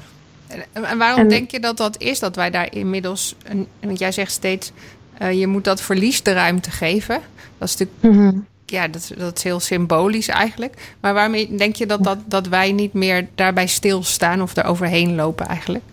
[0.71, 2.19] En, waarom En- denk je dat dat is?
[2.19, 3.36] Dat wij daar inmiddels...
[3.43, 4.71] Een, want jij zegt steeds,
[5.17, 7.19] eh, je moet dat verlies de ruimte geven.
[7.58, 10.95] Dat is natuurlijk ja, dat, dat is heel symbolisch eigenlijk.
[11.00, 15.15] Maar waarom denk je dat, dat, dat wij niet meer daarbij stilstaan of er overheen
[15.15, 15.84] lopen eigenlijk?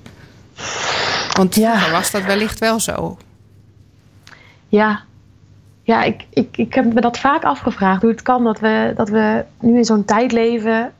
[1.32, 1.90] Want Ja.
[1.90, 3.18] was dat wellicht wel zo.
[4.68, 5.02] Ja,
[5.84, 8.02] ja ik, ik, ik heb me dat vaak afgevraagd.
[8.02, 10.92] Hoe het kan dat we, dat we nu in zo'n tijd leven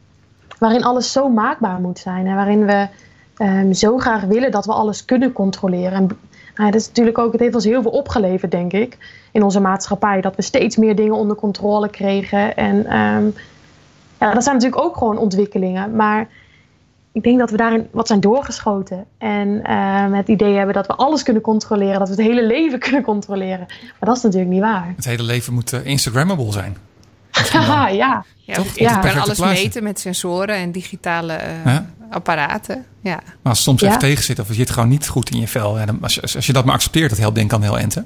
[0.59, 2.27] waarin alles zo maakbaar moet zijn.
[2.27, 2.89] En waarin we
[3.37, 5.93] ehm, zo graag willen dat we alles kunnen controleren.
[5.93, 6.09] En
[6.55, 8.99] nou, dat is natuurlijk ook, het heeft ons heel veel opgeleverd, denk ik,
[9.33, 10.21] in onze maatschappij.
[10.21, 12.57] Dat we steeds meer dingen onder controle kregen.
[12.57, 13.25] En ehm,
[14.19, 15.97] ja, dat zijn natuurlijk ook gewoon ontwikkelingen.
[15.97, 16.29] Maar
[17.15, 19.05] ik denk dat we daarin wat zijn doorgeschoten.
[19.19, 21.99] En ehm, het idee hebben dat we alles kunnen controleren.
[21.99, 23.67] Dat we het hele leven kunnen controleren.
[23.69, 24.93] Maar dat is natuurlijk niet waar.
[24.97, 26.77] Het hele leven moet eh, Instagrammable zijn.
[27.31, 28.25] Haha, ja.
[28.37, 28.73] Ja, Toch?
[28.75, 29.63] perfecte alles plaatje.
[29.63, 31.87] meten met sensoren en digitale eh, Ja.
[32.11, 32.85] apparaten.
[33.01, 33.15] Ja.
[33.25, 33.87] Maar als het soms Ja.
[33.89, 35.79] even tegen zit of je zit gewoon niet goed in je vel.
[35.79, 37.79] Ja, dan, als, je, als je dat maar accepteert, dat helpt denk ik aan heel
[37.79, 38.05] ente.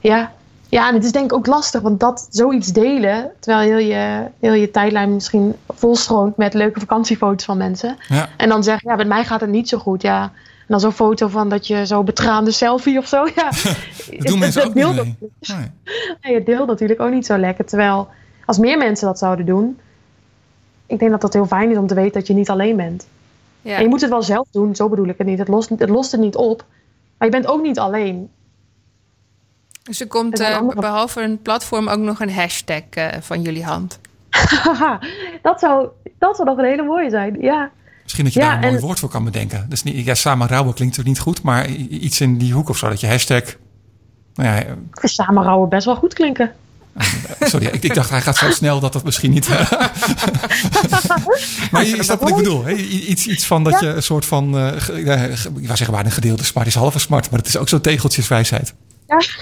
[0.00, 0.32] Ja,
[0.74, 4.24] Ja, en het is denk ik ook lastig, want dat zoiets delen, terwijl heel je,
[4.40, 7.96] heel je tijdlijn misschien volstroomt met leuke vakantiefoto's van mensen.
[8.08, 8.28] Ja.
[8.36, 10.02] En dan zeggen, ja, met mij gaat het niet zo goed.
[10.02, 10.22] Ja.
[10.22, 13.24] En dan zo'n foto van dat je zo betraande selfie of zo.
[13.36, 13.50] Ja.
[14.18, 15.16] Dat doen mensen ook niet deelt mee.
[15.40, 15.70] dat- Nee.
[16.22, 17.64] Nee, het deelt natuurlijk ook niet zo lekker.
[17.64, 18.08] Terwijl
[18.44, 19.78] als meer mensen dat zouden doen,
[20.86, 23.06] ik denk dat dat heel fijn is om te weten dat je niet alleen bent.
[23.62, 23.76] Ja.
[23.76, 25.38] En je moet het wel zelf doen, zo bedoel ik het niet.
[25.38, 26.64] Het lost, het lost het niet op.
[27.18, 28.28] Maar je bent ook niet alleen.
[29.84, 33.64] Dus er komt eh, andere- behalve een platform ook nog een hashtag eh, van jullie
[33.64, 33.98] hand.
[34.30, 34.98] Haha,
[35.42, 37.36] dat, zou, dat zou nog een hele mooie zijn.
[37.40, 37.70] Ja,
[38.02, 39.66] Misschien dat je Ja, daar een mooi en- woord voor kan bedenken.
[39.68, 42.76] Dus niet, ja, samen rouwen klinkt natuurlijk niet goed, maar iets in die hoek of
[42.78, 42.88] zo.
[42.88, 43.42] Dat je hashtag.
[44.34, 46.52] Nou ja, eh, samenrouwen best wel goed klinken.
[47.40, 49.48] sorry, ik, ik dacht hij gaat zo snel dat dat misschien niet.
[51.70, 52.68] maar je, je snapt wat ik bedoel.
[52.68, 54.58] Iets, iets van dat je een soort van.
[54.58, 57.38] eh ge- ja, ge- ik wou zeggen, waar een gedeelde smart is halve smart, maar
[57.38, 58.74] het is ook zo'n tegeltjeswijsheid.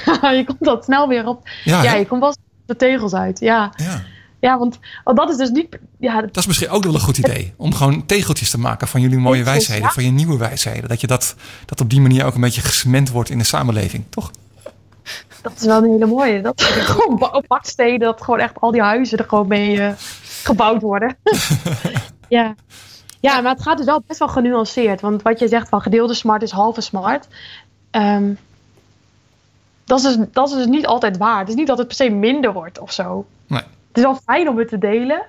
[0.05, 1.49] Ja, je komt dat snel weer op.
[1.65, 2.35] Ja, je komt wel
[2.67, 3.41] de tegels uit.
[3.41, 4.03] Ja, ja.
[4.41, 5.79] ja want, dat is dus niet.
[5.99, 7.55] Ja, Dat is misschien ook wel een goed idee.
[7.57, 9.91] Om gewoon tegeltjes te maken van jullie mooie Tegels, wijsheden, ja.
[9.91, 10.89] van je nieuwe wijsheden.
[10.89, 11.35] Dat je dat,
[11.67, 14.31] dat op die manier ook een beetje gesment wordt in de samenleving, toch?
[15.43, 16.41] dat is wel een hele mooie.
[16.41, 19.93] Dat gewoon op bakstenen, dat gewoon echt al die huizen er gewoon mee eh,
[20.43, 21.17] gebouwd worden.
[22.29, 22.55] ja.
[23.21, 25.01] ja, maar het gaat dus wel best wel genuanceerd.
[25.01, 27.29] Want wat je zegt van gedeelde smart is halve smart.
[27.91, 28.33] Ehm,
[29.93, 31.39] dat, is dus, dat is dus niet altijd waar.
[31.39, 33.27] Het is niet dat het per se minder wordt of zo.
[33.47, 33.61] Nee.
[33.61, 35.23] Het is wel fijn om het te delen.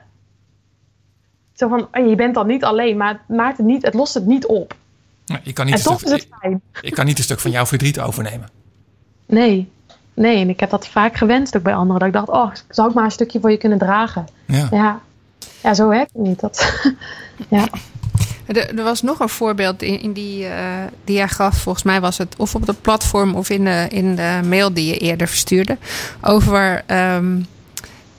[1.53, 4.13] Zo van, oh, je bent dan niet alleen, maar het, maakt het, niet, het lost
[4.13, 4.75] het niet op.
[5.25, 6.61] Nee, je kan niet En toch stuk- is het fijn.
[6.81, 8.49] Ik kan niet een stuk van jouw verdriet overnemen.
[9.25, 9.71] Nee.
[10.13, 11.99] Nee, en ik heb dat vaak gewenst ook bij anderen.
[11.99, 14.27] Dat ik dacht, oh, zou ik maar een stukje voor je kunnen dragen?
[14.45, 14.67] Ja.
[14.71, 14.99] Ja,
[15.63, 16.39] ja zo werkt het niet.
[16.39, 16.83] Dat,
[17.49, 17.67] ja.
[18.45, 20.63] Er, er was nog een voorbeeld in, in die, eh,
[21.03, 21.57] die jij gaf.
[21.57, 24.85] Volgens mij was het of op het platform of in de, in de mail die
[24.87, 25.77] je eerder verstuurde.
[26.21, 26.83] Over.
[26.85, 27.41] ehm,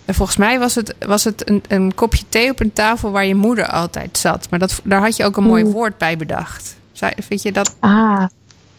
[0.06, 3.34] volgens mij was het, was het een, een kopje thee op een tafel waar je
[3.34, 4.46] moeder altijd zat.
[4.50, 6.76] Maar dat, daar had je ook een mooi woord bij bedacht.
[6.92, 7.76] Zou- Vind je dat?
[7.80, 8.24] Ah,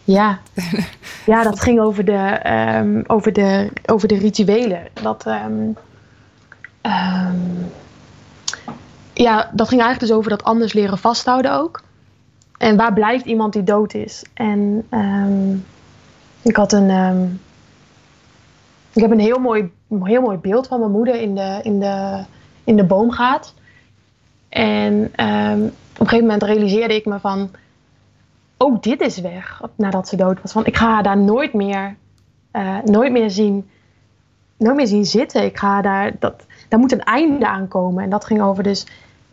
[0.04, 0.38] ja.
[1.26, 4.82] Ja, dat ging over de, ehm, over de, over de rituelen.
[5.02, 5.52] Dat, ehm,
[9.22, 11.82] ja, dat ging eigenlijk dus over dat anders leren vasthouden ook.
[12.58, 14.24] En waar blijft iemand die dood is?
[14.34, 15.54] En ehm,
[16.42, 16.90] ik had een.
[16.90, 17.24] ehm,
[18.92, 22.24] ik heb een heel mooi, heel mooi beeld van mijn moeder in de, in de,
[22.64, 23.54] in de boomgaard.
[24.48, 27.50] En ehm, op een gegeven moment realiseerde ik me van
[28.56, 30.52] ook dit is weg nadat ze dood was.
[30.52, 31.96] Van, ik ga haar daar nooit meer,
[32.50, 33.68] eh, nooit meer zien,
[34.56, 35.44] nooit meer zien zitten.
[35.44, 38.04] Ik ga daar, dat, daar moet een einde aan komen.
[38.04, 38.86] En dat ging over dus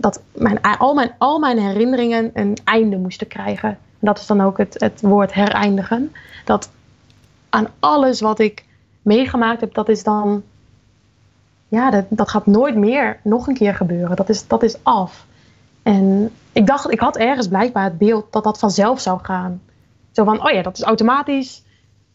[0.03, 3.69] dat mijn, al, mijn, al mijn herinneringen een einde moesten krijgen.
[3.69, 6.11] En dat is dan ook het, het woord hereindigen.
[6.45, 6.69] Dat
[7.49, 8.65] aan alles wat ik
[9.01, 10.43] meegemaakt heb, dat is dan,
[11.67, 14.15] ja, dat, dat gaat nooit meer nog een keer gebeuren.
[14.15, 15.25] Dat is, dat is af.
[15.83, 19.61] En ik dacht, ik had ergens blijkbaar het beeld dat dat vanzelf zou gaan.
[20.11, 21.63] Zo van, oh ja, dat is automatisch,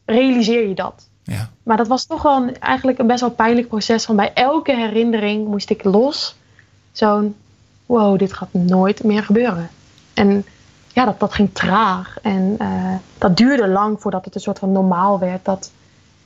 [0.04, 1.08] realiseer je dat.
[1.22, 1.48] Ja.
[1.62, 4.04] Maar dat was toch wel een- eigenlijk een best wel pijnlijk proces.
[4.04, 6.36] Van bij elke herinnering moest ik los.
[6.92, 7.36] Zo'n,
[7.88, 9.68] wow, dit gaat nooit meer gebeuren.
[10.14, 10.44] En
[10.92, 12.18] ja, dat, dat ging traag.
[12.22, 15.44] En eh, dat duurde lang voordat het een soort van normaal werd.
[15.44, 15.72] Dat,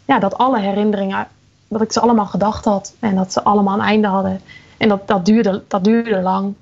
[0.05, 1.27] ja, dat alle herinneringen,
[1.69, 2.95] dat ik ze allemaal gedacht had.
[2.99, 4.41] En dat ze allemaal een einde hadden.
[4.79, 6.55] En dat, dat, duurde, dat duurde lang.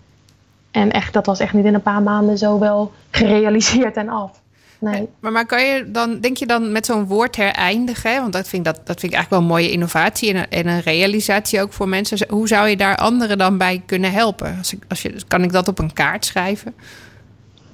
[0.70, 4.40] En echt, dat was echt niet in een paar maanden zo wel gerealiseerd en af.
[4.80, 5.08] Nee.
[5.20, 8.20] Maar, maar kan je dan, denk je dan met zo'n woord hereindigen?
[8.20, 10.48] Want dat vind, ik, dat, dat vind ik eigenlijk wel een mooie innovatie en een,
[10.48, 12.18] en een realisatie ook voor mensen.
[12.28, 14.56] Hoe zou je daar anderen dan bij kunnen helpen?
[14.58, 16.74] Als ik, als je, kan ik dat op een kaart schrijven?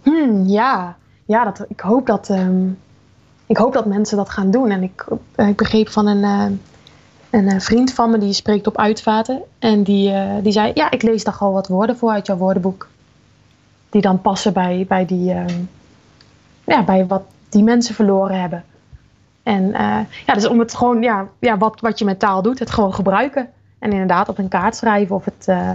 [0.02, 2.68] Hmm, ja, ja dat, ik, hoop dat, ehm,
[3.46, 4.70] ik hoop dat mensen dat gaan doen.
[4.70, 6.56] En ik, eh, ik begreep van een, eh,
[7.30, 9.42] een eh, vriend van me die spreekt op uitvaten.
[9.58, 12.88] En die, die zei: Ja, ik lees daar gewoon wat woorden voor uit jouw woordenboek.
[13.90, 15.54] Die dan passen bij, bij, die, ehm,
[16.66, 18.64] ja, bij wat die mensen verloren hebben.
[19.42, 22.58] En eh, ja, dus om het gewoon, ja, ja wat, wat je met taal doet,
[22.58, 23.48] het gewoon gebruiken.
[23.78, 25.44] En inderdaad op een kaart schrijven of het.
[25.48, 25.70] eh,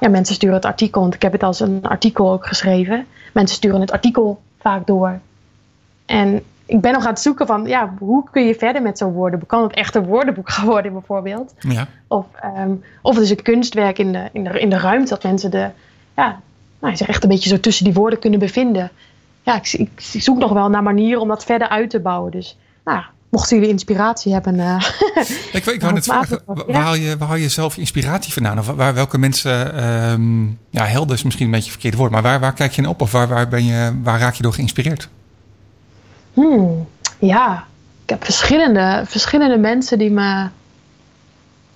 [0.00, 3.06] ja, mensen sturen het artikel, want ik heb het als een artikel ook geschreven.
[3.32, 5.18] Mensen sturen het artikel vaak door.
[6.06, 9.12] En ik ben nog aan het zoeken van, ja, hoe kun je verder met zo'n
[9.12, 9.48] woordenboek?
[9.48, 11.54] Kan het echt een woordenboek gaan worden bijvoorbeeld?
[11.58, 11.86] Ja.
[12.06, 12.72] Of, ehm,
[13.02, 15.70] of het is een kunstwerk in de, in, de, in de ruimte, dat mensen de,
[16.16, 16.40] ja,
[16.78, 18.90] nou, zich echt een beetje zo tussen die woorden kunnen bevinden.
[19.42, 19.90] Ja, ik, ik,
[20.22, 22.30] zoek nog wel naar manieren om dat verder uit te bouwen.
[22.30, 24.60] Dus, nou, mochten jullie inspiratie hebben...
[24.60, 24.84] eh,
[25.52, 26.80] Ik, ik wou net vragen, waar, ja.
[26.80, 28.58] haal je, waar haal je zelf inspiratie vandaan?
[28.58, 32.40] Of waar, welke mensen, ehm, ja, helden is misschien een beetje verkeerd woord, maar waar,
[32.40, 33.00] waar kijk je naar op?
[33.00, 35.08] Of waar, waar, ben je, waar raak je door geïnspireerd?
[36.34, 37.66] Hmm, ja,
[38.04, 40.48] ik heb verschillende, verschillende mensen die me,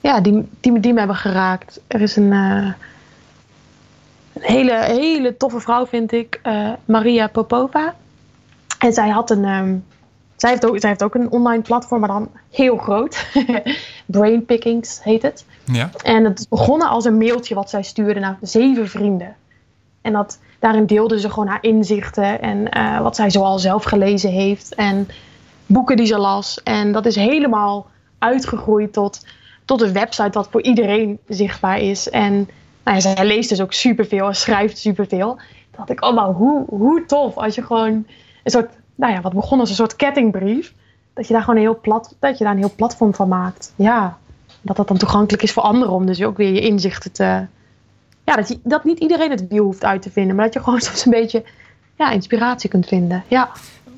[0.01, 1.81] ja, die, die, die me hebben geraakt.
[1.87, 2.69] Er is een, uh,
[4.37, 7.95] een hele, hele toffe vrouw, vind ik, uh, Maria Popova.
[8.79, 9.45] En zij had een.
[9.45, 9.85] Um,
[10.37, 13.27] zij, heeft ook, zij heeft ook een online platform, maar dan heel groot.
[14.07, 15.45] Brainpickings heet het.
[15.65, 15.91] Ja.
[16.03, 19.37] En het begonnen als een mailtje wat zij stuurde naar zeven vrienden.
[20.03, 24.31] En dat, daarin deelde ze gewoon haar inzichten en uh, wat zij zoal zelf gelezen
[24.31, 24.75] heeft.
[24.75, 25.09] En
[25.67, 26.63] boeken die ze las.
[26.63, 27.87] En dat is helemaal
[28.19, 29.27] uitgegroeid tot,
[29.65, 32.11] tot een website wat voor iedereen zichtbaar is.
[32.11, 32.49] En
[32.87, 35.35] nou zij leest dus ook superveel en schrijft superveel.
[35.37, 38.07] Toen dacht ik, oh maar hoe, hoe tof als je gewoon
[38.43, 40.75] een soort, nou ja, wat begon als een soort kettingbrief.
[41.15, 43.73] Dat je daar gewoon een heel, plat, dat je daar een heel platform van maakt.
[43.77, 44.19] Ja,
[44.61, 47.47] dat dat dan toegankelijk is voor anderen om dus ook weer je inzichten te...
[48.25, 50.63] Ja, dat, je, dat niet iedereen het wiel hoeft uit te vinden, maar dat je
[50.63, 51.45] gewoon soms een beetje
[51.97, 53.25] ja, inspiratie kunt vinden.
[53.29, 53.51] Ja.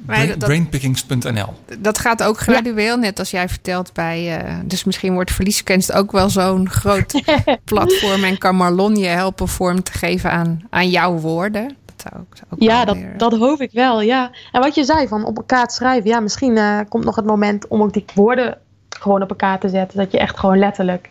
[0.07, 1.55] Brain, brainpickings.nl.
[1.79, 4.45] Dat gaat ook gradueel, net als jij vertelt bij.
[4.45, 7.23] Uh, dus misschien wordt Verlieskunst ook wel zo'n groot
[7.65, 8.25] platform.
[8.25, 11.77] En kan Marlon je helpen vorm te geven aan, aan jouw woorden.
[11.85, 13.19] Dat zou ook, zou ook ja, dat, weer...
[13.19, 14.01] dat hoop ik wel.
[14.01, 14.31] Ja.
[14.53, 16.11] En wat je zei van op elkaar schrijven.
[16.11, 18.59] Ja, misschien uh, komt nog het moment om ook die woorden
[18.89, 19.99] gewoon op elkaar te zetten.
[19.99, 21.11] Dat je echt gewoon letterlijk.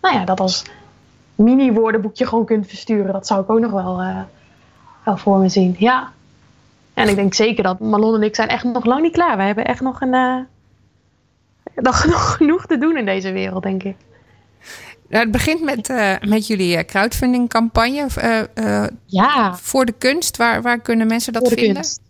[0.00, 0.64] Nou ja, dat als
[1.34, 3.12] mini-woordenboekje gewoon kunt versturen.
[3.12, 4.20] Dat zou ik ook nog wel, uh,
[5.04, 5.76] wel voor me zien.
[5.78, 6.12] Ja.
[7.00, 9.36] En ik denk zeker dat Malon en ik zijn echt nog lang niet klaar.
[9.36, 10.36] We hebben echt nog, een, uh,
[11.74, 13.96] nog, nog genoeg te doen in deze wereld, denk ik.
[15.08, 18.06] Nou, het begint met, uh, met jullie crowdfunding campagne.
[18.54, 19.54] Uh, ja.
[19.56, 20.36] Voor de kunst.
[20.36, 21.74] Waar, waar kunnen mensen dat vinden?
[21.74, 22.00] Kunst.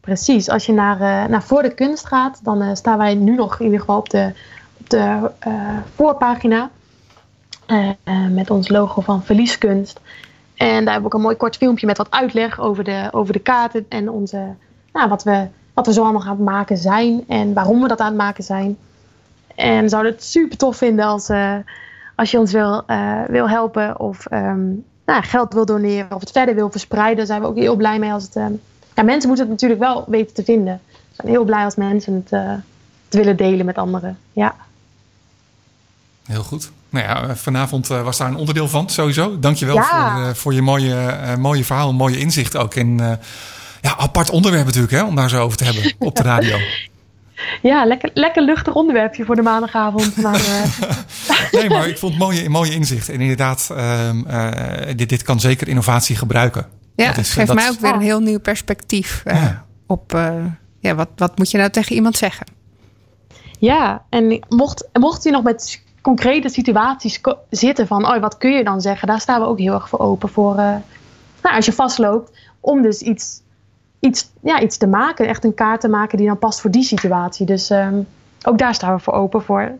[0.00, 0.48] Precies.
[0.48, 3.80] Als je naar, naar Voor de Kunst gaat, dan staan wij nu nog in ieder
[3.80, 4.32] geval op de,
[4.78, 5.30] op de
[5.94, 6.70] voorpagina.
[8.30, 10.00] met ons logo van Verlieskunst.
[10.62, 13.38] En daar we ook een mooi kort filmpje met wat uitleg over de, over de
[13.38, 14.54] kaarten en onze,
[14.92, 18.00] nou, wat, we, wat we zo allemaal aan het maken zijn en waarom we dat
[18.00, 18.76] aan het maken zijn.
[19.54, 21.54] En zouden het super tof vinden als, uh,
[22.16, 26.30] als je ons wil, uh, wil helpen of um, nou, geld wil doneren of het
[26.30, 27.16] verder wil verspreiden.
[27.16, 28.36] Daar zijn we ook heel blij mee als het.
[28.36, 28.46] Uh,
[28.94, 30.80] ja, mensen moeten het natuurlijk wel weten te vinden.
[30.86, 32.30] We zijn heel blij als mensen het,
[33.04, 34.18] het willen delen met anderen.
[34.32, 34.54] Ja.
[36.26, 36.72] Heel goed.
[36.92, 39.38] Nou ja, vanavond uh, was daar een onderdeel van, sowieso.
[39.38, 40.12] Dankjewel ja.
[40.12, 42.74] voor, uh, voor je mooie, mooie verhaal, mooie inzicht ook.
[42.74, 42.96] En
[43.80, 46.56] ja, apart onderwerp natuurlijk, hè, om daar zo over te hebben op de radio.
[47.62, 50.16] Ja, lekker, lekker luchtig onderwerpje voor de maandagavond.
[50.16, 50.40] Maar,
[51.52, 53.08] nee, maar ik vond het mooie, mooie inzicht.
[53.08, 54.10] En inderdaad, uh,
[54.96, 56.66] dit, dit kan zeker innovatie gebruiken.
[56.96, 57.56] Ja, dat is, geeft dat...
[57.56, 59.64] mij ook weer een heel nieuw perspectief uh, ja.
[59.86, 60.12] op
[60.80, 62.46] ja, wat, wat moet je nou tegen iemand zeggen.
[63.58, 68.64] Ja, en mocht, mocht je nog met concrete situaties zitten van, oh, wat kun je
[68.64, 69.08] dan zeggen?
[69.08, 70.76] Daar staan we ook heel erg voor open voor, uh,
[71.42, 73.40] nou, als je vastloopt, om dus iets,
[74.00, 76.82] iets, ja, iets te maken, echt een kaart te maken die dan past voor die
[76.82, 77.46] situatie.
[77.46, 78.06] Dus um,
[78.42, 79.74] ook daar staan we voor open voor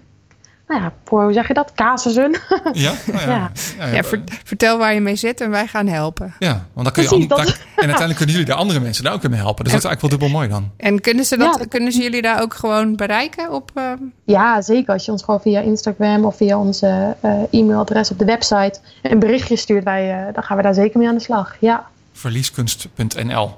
[0.68, 2.36] nou ja, voor, hoe zeg je dat, casussen.
[2.72, 3.30] Ja, nou ja.
[3.30, 3.50] ja.
[3.78, 4.02] ja, ja
[4.44, 6.34] vertel waar je mee zit en wij gaan helpen.
[6.38, 7.38] Ja, want dan kun je Precies, dat...
[7.38, 9.64] en uiteindelijk kunnen jullie de andere mensen daar ook mee helpen.
[9.64, 10.70] Dus dat is eigenlijk wel dubbel mooi dan.
[10.76, 13.52] En kunnen ze, dat, kunnen ze jullie daar ook gewoon bereiken?
[13.52, 13.92] Op, uh...
[14.24, 14.92] Ja, zeker.
[14.92, 19.18] Als je ons gewoon via Instagram of via onze uh, e-mailadres op de website een
[19.18, 21.56] berichtje stuurt, wij, uh, dan gaan we daar zeker mee aan de slag.
[21.60, 21.86] Ja.
[22.12, 23.54] Verlieskunst.nl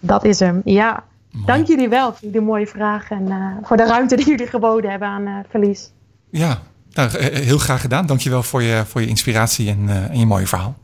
[0.00, 1.04] Dat is hem, ja.
[1.30, 1.46] Mooi.
[1.46, 5.08] Dank jullie wel voor de mooie vragen en voor de ruimte die jullie geboden hebben
[5.08, 5.90] aan Verlies.
[6.30, 6.62] Ja,
[6.92, 8.06] nou, heel graag gedaan.
[8.06, 10.76] Dankjewel voor je, voor je inspiratie en, uh, en je mooie verhaal.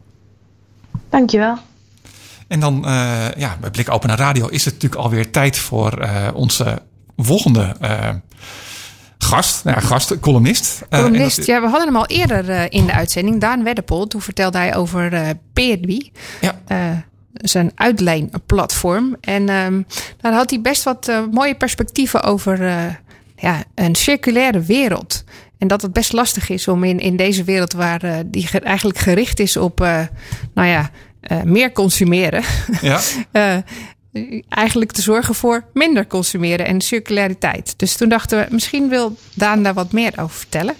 [1.08, 1.58] Dankjewel.
[2.48, 6.02] En dan, uh, ja, bij Blik Open naar Radio is het natuurlijk alweer tijd voor
[6.02, 6.82] uh, onze
[7.16, 7.76] volgende
[9.18, 9.64] gast.
[9.64, 10.82] Nou ja, gast, columnist.
[10.90, 11.46] Columnist, dat...
[11.46, 13.40] ja, we hadden hem al eerder in de uitzending.
[13.40, 16.10] Daan Weddepol, toen vertelde hij over uh, Peerby.
[16.40, 17.04] Ja
[17.34, 19.16] zijn uitlijnplatform.
[19.20, 19.86] En um,
[20.20, 22.84] daar had hij best wat uh, mooie perspectieven over uh,
[23.44, 25.24] ja, een circulaire wereld.
[25.58, 28.98] En dat het best lastig is om in, in deze wereld waar uh, die eigenlijk
[28.98, 30.00] gericht is op, uh,
[30.54, 30.90] nou ja,
[31.30, 32.42] uh, meer consumeren.
[32.80, 33.00] Ja.
[34.48, 37.74] eigenlijk te zorgen voor minder consumeren en circulariteit.
[37.76, 40.74] Dus toen dachten we, misschien wil Daan daar wat meer over vertellen.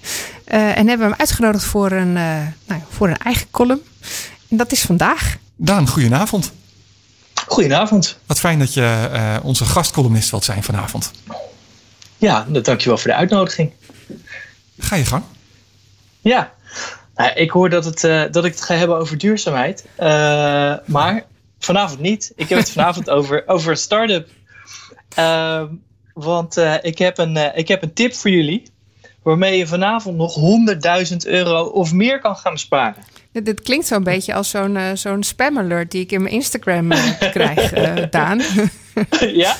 [0.44, 3.82] en hebben we hem uitgenodigd voor een, nou, voor een eigen column.
[4.48, 5.36] En dat is vandaag.
[5.56, 6.52] Daan, goedenavond.
[7.46, 8.18] Goedenavond.
[8.26, 9.08] Wat fijn dat je
[9.42, 11.10] onze gastcolumnist wilt zijn vanavond.
[12.24, 13.72] Ja, dankjewel voor de uitnodiging.
[14.78, 15.24] Ga je gang.
[16.20, 16.52] Ja,
[17.14, 19.86] nou, ik hoor dat, het, uh, dat ik het ga hebben over duurzaamheid.
[19.98, 20.06] Uh,
[20.86, 21.24] maar
[21.58, 22.32] vanavond niet.
[22.36, 24.28] Ik heb het vanavond over, over een start-up.
[25.18, 25.62] Uh,
[26.14, 28.62] want ik, heb een, ik heb een tip voor jullie.
[29.22, 30.38] Waarmee je vanavond nog
[31.10, 33.04] 100.000 euro of meer kan gaan besparen.
[33.34, 36.34] Dit, dit klinkt zo'n beetje als zo'n eh, zo'n spam alert die ik in mijn
[36.34, 38.40] Instagram eh, krijg, eh, Daan.
[39.44, 39.56] ja,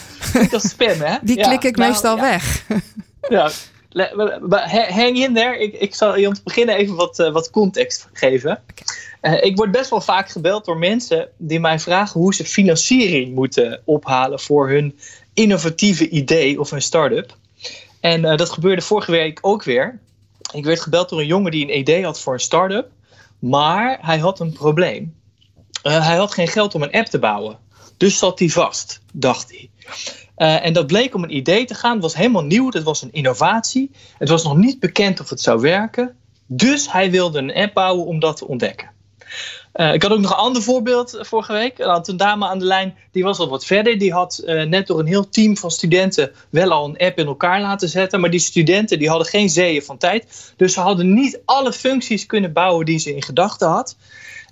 [0.50, 1.16] dat is spam, hè?
[1.22, 2.22] Die Ja, klik ik nou, meestal ja.
[2.22, 2.64] weg.
[3.28, 3.50] Ja.
[4.88, 5.58] Hang in there.
[5.58, 8.62] Ik, ik zal je om te beginnen even wat, wat context geven.
[9.40, 13.80] Ik word best wel vaak gebeld door mensen die mij vragen hoe ze financiering moeten
[13.84, 14.98] ophalen voor hun
[15.32, 17.37] innovatieve idee of een start-up.
[18.00, 19.98] En dat gebeurde vorige week ook weer.
[20.52, 22.90] Ik werd gebeld door een jongen die een idee had voor een start-up,
[23.44, 25.14] maar hij had een probleem.
[25.83, 27.59] Eh, hij had geen geld om een app te bouwen.
[27.96, 29.70] Dus zat hij vast, dacht hij.
[30.35, 31.92] Eh, en dat bleek om een idee te gaan.
[31.92, 32.70] Het was helemaal nieuw.
[32.70, 33.90] Het was een innovatie.
[34.18, 36.16] Het was nog niet bekend of het zou werken.
[36.46, 38.93] Dus hij wilde een app bouwen om dat te ontdekken.
[39.72, 41.78] Eh, ik had ook nog een ander voorbeeld eh, vorige week.
[41.78, 43.98] Er had een dame aan de lijn, die was al wat verder.
[43.98, 47.26] Die had eh, net door een heel team van studenten wel al een app in
[47.26, 48.20] elkaar laten zetten.
[48.20, 50.52] Maar die studenten die hadden geen zeeën van tijd.
[50.56, 53.96] Dus ze hadden niet alle functies kunnen bouwen die ze in gedachten had.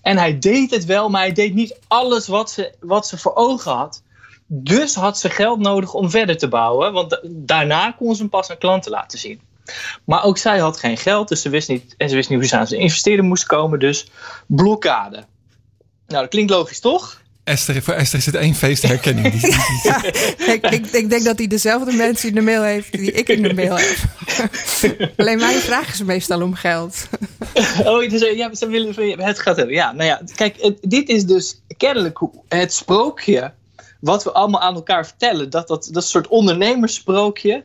[0.02, 3.34] En hij deed het wel, maar hij deed niet alles wat ze, wat ze voor
[3.34, 4.02] ogen had.
[4.46, 6.92] Dus had ze geld nodig om verder te bouwen.
[6.92, 9.40] Want da- daarna kon ze hem pas aan klanten laten zien.
[10.04, 12.48] Maar ook zij had geen geld, dus ze wist niet, en ze wist niet hoe
[12.48, 13.78] ze aan zijn investeren moest komen.
[13.78, 14.06] Dus
[14.46, 15.16] blokkade.
[16.06, 17.20] Nou, dat klinkt logisch, toch?
[17.44, 19.40] Esther, voor Esther is het één feest herkenning.
[19.82, 20.04] Ja,
[20.52, 23.42] ik, ik, ik denk dat hij dezelfde mensen in de mail heeft die ik in
[23.42, 23.96] de mail heb.
[25.16, 26.96] Alleen mij vragen ze meestal om geld.
[27.84, 29.74] Oh, dus, eh, ja, ze willen het gaat hebben.
[29.74, 33.52] Ja, nou ja, kijk, het- dit is dus kennelijk hoe- het sprookje
[34.00, 35.50] wat we allemaal aan elkaar vertellen.
[35.50, 37.64] Dat, dat, dat soort ondernemerssprookje.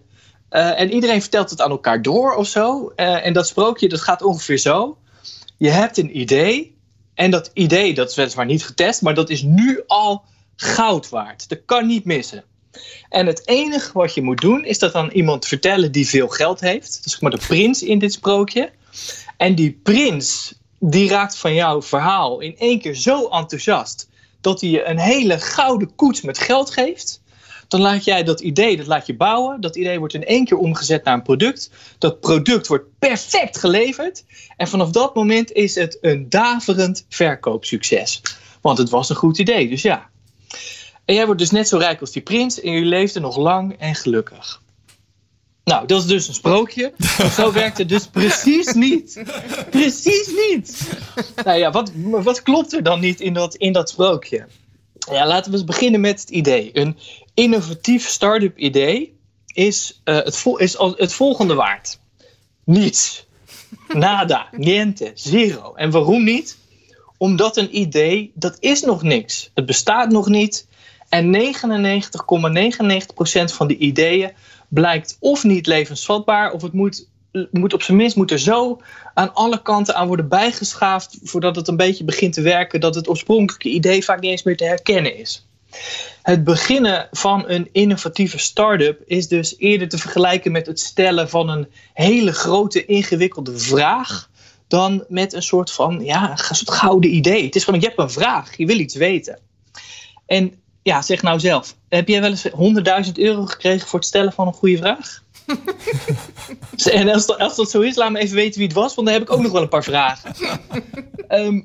[0.50, 2.92] Eh, en iedereen vertelt het aan elkaar door of zo.
[2.96, 4.98] Eh, en dat sprookje, dat gaat ongeveer zo.
[5.58, 6.76] Je hebt een idee.
[7.14, 10.24] En dat idee, dat is weliswaar niet getest, maar dat is nu al
[10.56, 11.50] goud waard.
[11.50, 12.44] Dat kan niet missen.
[13.10, 16.60] En het enige wat je moet doen, is dat aan iemand vertellen die veel geld
[16.60, 17.00] heeft.
[17.04, 18.72] Zeg maar de prins in dit sprookje.
[19.38, 24.10] En die prins, die raakt van jouw verhaal in één keer zo enthousiast
[24.42, 27.17] dat hij je een hele gouden koets met geld geeft.
[27.68, 29.62] Dan laat jij dat idee, dat laat je bouwen.
[29.62, 31.72] Dat idee wordt in één keer omgezet naar een product.
[31.98, 34.24] Dat product wordt perfect geleverd.
[34.58, 38.22] En vanaf dat moment is het een daverend verkoopsucces.
[38.62, 40.10] Want het was een goed idee, dus ja.
[41.06, 43.76] En jij wordt dus net zo rijk als die prins en je leefde nog lang
[43.80, 44.62] en gelukkig.
[45.64, 46.94] Nou, dat is dus een sprookje.
[47.32, 49.24] Zo werkt het dus precies niet.
[49.70, 50.90] Precies niet.
[51.44, 54.46] Nou ja, wat, wat klopt er dan niet in dat, in dat sprookje?
[55.12, 56.70] Ja, laten we eens beginnen met het idee.
[56.74, 56.98] Een
[57.38, 59.18] innovatief start-up idee
[59.54, 62.00] is, eh, het, vol- is al het volgende waard.
[62.64, 63.26] Niets.
[63.88, 64.48] Nada.
[64.52, 65.12] Niente.
[65.14, 65.74] Zero.
[65.74, 66.58] En waarom niet?
[67.18, 69.52] Omdat een idee, dat is nog niks.
[69.54, 70.68] Het bestaat nog niet.
[71.10, 71.40] En 99,99%
[73.54, 74.32] van de ideeën
[74.68, 77.08] blijkt of niet levensvatbaar, of het moet,
[77.52, 78.82] moet op zijn minst moet er zo
[79.14, 83.10] aan alle kanten aan worden bijgeschaafd voordat het een beetje begint te werken, dat het
[83.10, 85.47] oorspronkelijke idee vaak niet eens meer te herkennen is.
[86.22, 91.50] Het beginnen van een innovatieve start-up is dus eerder te vergelijken met het stellen van
[91.50, 94.30] een hele grote, ingewikkelde vraag.
[94.68, 97.46] Dan met een soort van ja, een soort gouden idee.
[97.46, 99.40] Het is gewoon, je hebt een vraag, je wil iets weten.
[100.26, 100.54] En
[100.84, 102.48] ja, zeg nou zelf, heb jij wel eens
[103.08, 105.24] 100.000 euro gekregen voor het stellen van een goede vraag?
[106.92, 109.08] en als dat, als dat zo is, laat me even weten wie het was, want
[109.08, 110.36] dan heb ik ook nog wel een paar vragen.
[111.28, 111.62] Ehm,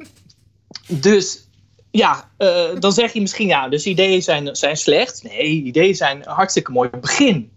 [0.86, 1.46] dus
[1.92, 5.22] ja, eh, dan zeg je misschien, ja, dus ideeën zijn, zijn slecht.
[5.22, 7.50] Nee, ideeën zijn een hartstikke mooi begin.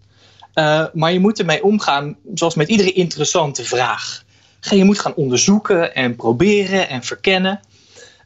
[0.52, 4.24] Eh, maar je moet ermee omgaan, zoals met iedere interessante vraag.
[4.60, 7.60] Je moet gaan onderzoeken en proberen en verkennen.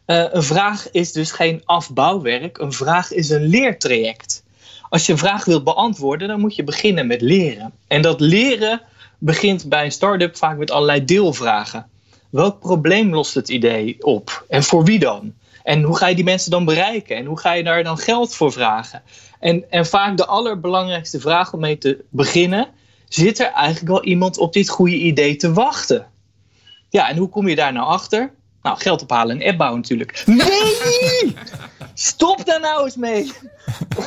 [0.05, 2.59] Eh, een vraag is dus geen afbouwwerk.
[2.59, 4.42] Een vraag is een leertraject.
[4.88, 7.73] Als je een vraag wilt beantwoorden, dan moet je beginnen met leren.
[7.87, 8.83] En dat leren
[9.18, 11.87] begint bij een start-up vaak met allerlei deelvragen.
[12.31, 14.44] Welk probleem lost het idee op?
[14.49, 15.35] En voor wie dan?
[15.70, 17.16] En hoe ga je die mensen dan bereiken?
[17.16, 19.02] En hoe ga je daar dan geld voor vragen?
[19.40, 22.68] En, en vaak de allerbelangrijkste vraag om mee te beginnen:
[23.09, 26.06] zit er eigenlijk wel iemand op dit goede idee te wachten?
[26.88, 28.33] Ja, en hoe kom je daar nou achter?
[28.62, 30.22] Nou, geld ophalen en app bouwen natuurlijk.
[30.26, 31.35] Nee!
[31.94, 33.33] Stop daar nou eens mee!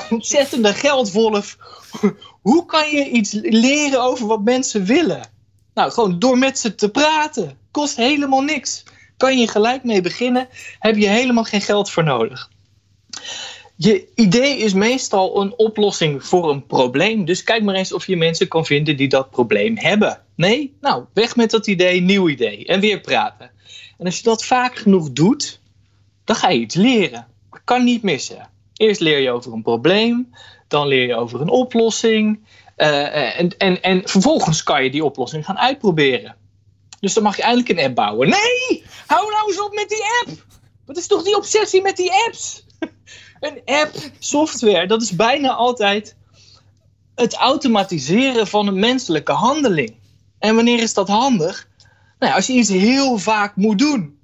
[0.09, 1.57] Ontzettende geldwolf.
[2.41, 5.29] Hoe kan je iets leren over wat mensen willen?
[5.73, 7.57] Nou, gewoon door met ze te praten.
[7.71, 8.83] Kost helemaal niks.
[9.17, 10.47] Kan je gelijk mee beginnen,
[10.79, 12.49] heb je helemaal geen geld voor nodig.
[13.75, 17.25] Je idee is meestal een oplossing voor een probleem.
[17.25, 20.21] Dus kijk maar eens of je mensen kan vinden die dat probleem hebben.
[20.35, 20.77] Nee?
[20.81, 22.65] Nou, weg met dat idee, nieuw idee.
[22.65, 23.51] En weer praten.
[23.97, 25.59] En als je dat vaak genoeg doet,
[26.23, 27.27] dan ga je iets leren.
[27.51, 28.49] Dat kan niet missen.
[28.73, 30.33] Eerst leer je over een probleem,
[30.67, 32.39] dan leer je over een oplossing.
[32.77, 36.35] Uh, en, en, en vervolgens kan je die oplossing gaan uitproberen.
[36.99, 38.29] Dus dan mag je eindelijk een app bouwen.
[38.29, 38.82] Nee!
[39.13, 40.45] Hou nou eens op met die app!
[40.85, 42.65] Wat is toch die obsessie met die apps?
[43.39, 46.15] Een app, software, dat is bijna altijd
[47.15, 49.95] het automatiseren van een menselijke handeling.
[50.39, 51.67] En wanneer is dat handig?
[52.19, 54.19] Nou ja, als je iets heel vaak moet doen.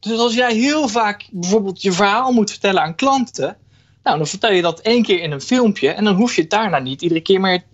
[0.00, 3.56] Dus als jij heel vaak bijvoorbeeld je verhaal moet vertellen aan klanten,
[4.02, 6.50] nou, dan vertel je dat één keer in een filmpje en dan hoef je het
[6.50, 7.64] daarna niet iedere keer meer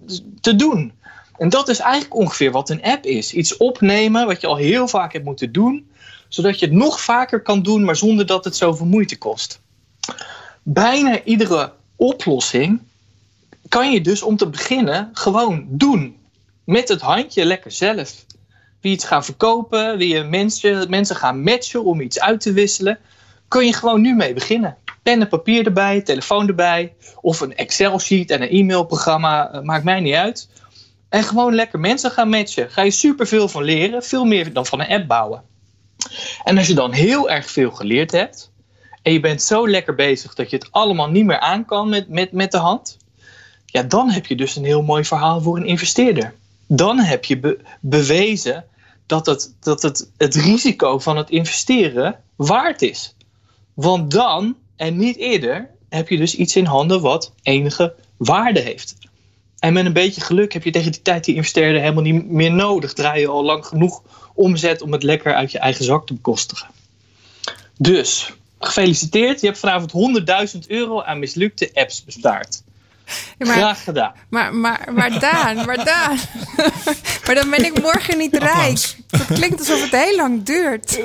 [0.40, 0.92] te doen.
[1.38, 3.32] En dat is eigenlijk ongeveer wat een app is.
[3.32, 5.90] Iets opnemen wat je al heel vaak hebt moeten doen,
[6.29, 9.61] zodat je het nog vaker kan doen, maar zonder dat het zoveel moeite kost.
[10.62, 12.81] Bijna iedere oplossing
[13.68, 16.16] kan je dus om te beginnen gewoon doen.
[16.64, 18.24] Met het handje lekker zelf.
[18.81, 22.99] Wie iets gaan verkopen, wie je mensen, mensen gaan matchen om iets uit te wisselen,
[23.49, 24.76] kun je gewoon nu mee beginnen.
[25.03, 30.01] Pen en papier erbij, telefoon erbij, of een Excel-sheet en een e-mailprogramma, eh, maakt mij
[30.01, 30.49] niet uit.
[31.09, 32.70] En gewoon lekker mensen gaan matchen.
[32.70, 35.43] Ga je superveel van leren, veel meer dan van een app bouwen.
[36.44, 38.51] En als je dan heel erg veel geleerd hebt,
[39.03, 42.09] en je bent zo lekker bezig dat je het allemaal niet meer aan kan met,
[42.09, 42.96] met, met de hand,
[43.66, 46.34] ja, dan heb je dus een heel mooi verhaal voor een investeerder.
[46.66, 48.64] Dan heb je be- bewezen
[49.07, 53.14] dat, het, dat het, het risico van het investeren waard is.
[53.74, 58.96] Want dan, en niet eerder, heb je dus iets in handen wat enige waarde heeft.
[59.59, 62.53] En met een beetje geluk heb je tegen die tijd die investeerder helemaal niet meer
[62.53, 62.92] nodig.
[62.92, 64.03] Draai je al lang genoeg
[64.39, 66.68] omzet om het lekker uit je eigen zak te bekostigen.
[67.78, 69.41] Dus, gefeliciteerd.
[69.41, 69.93] Je hebt vanavond
[70.55, 72.62] 100.000 euro aan mislukte apps bespaard.
[73.39, 74.12] Ja, maar, Graag gedaan.
[74.28, 76.18] maar, maar, maar Daan, maar Daan.
[77.26, 78.97] maar dan ben ik morgen niet rijk.
[79.09, 81.03] Dat klinkt alsof het heel lang duurt.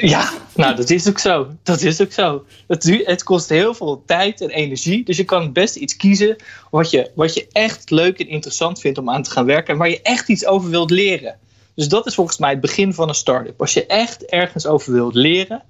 [0.00, 1.48] Ja, nou dat is ook zo.
[1.62, 2.44] Dat is ook zo.
[2.66, 5.04] Het, het kost heel veel tijd en energie.
[5.04, 6.36] Dus je kan het beste iets kiezen
[6.70, 9.72] wat je, wat je echt leuk en interessant vindt om aan te gaan werken.
[9.72, 11.38] En waar je echt iets over wilt leren.
[11.74, 13.60] Dus dat is volgens mij het begin van een start-up.
[13.60, 15.62] Als je echt ergens over wilt leren,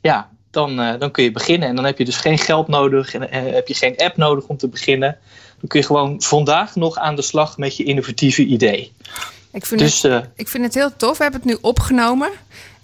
[0.00, 1.68] ja, dan, eh, dan kun je beginnen.
[1.68, 4.44] En dan heb je dus geen geld nodig en eh, heb je geen app nodig
[4.46, 5.18] om te beginnen.
[5.60, 8.92] Dan kun je gewoon vandaag nog aan de slag met je innovatieve idee.
[9.52, 11.16] Ik vind, Dus het, eh, ik vind het heel tof.
[11.16, 12.30] We hebben het nu opgenomen.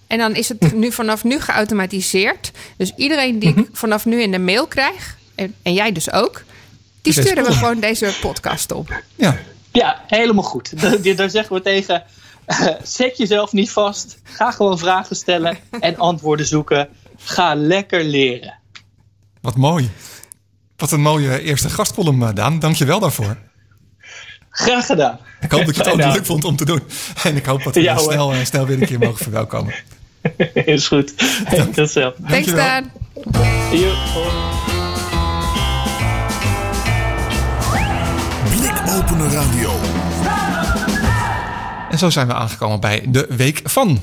[0.06, 2.50] En dan is het nu vanaf nu geautomatiseerd.
[2.76, 6.42] Dus iedereen die ik vanaf nu in de mail krijg, en, en jij dus ook,
[7.02, 9.02] die sturen we gewoon deze podcast op.
[9.16, 9.38] Ja,
[9.72, 10.80] Ja, helemaal goed.
[11.16, 12.04] Daar zeggen we tegen.
[12.82, 14.18] zet jezelf niet vast.
[14.22, 16.88] Ga gewoon vragen stellen en antwoorden zoeken.
[17.16, 18.54] Ga lekker leren.
[19.40, 19.90] wat mooi.
[20.76, 22.58] Wat een mooie eerste gastcolumn, eh, Daan.
[22.58, 23.36] Dank je wel daarvoor.
[24.50, 25.18] Graag gedaan.
[25.40, 26.80] Ik hoop dat je het ook leuk vond om te doen.
[27.22, 29.74] En ik hoop dat we Ja, snel, eh, snel weer een keer mogen verwelkomen.
[30.54, 31.12] Is goed.
[31.74, 32.12] Tot zo.
[32.28, 32.52] Thanks.
[32.52, 32.92] Daan.
[38.50, 39.70] Blikopener Radio.
[41.92, 44.00] En zo zijn we aangekomen bij de week van.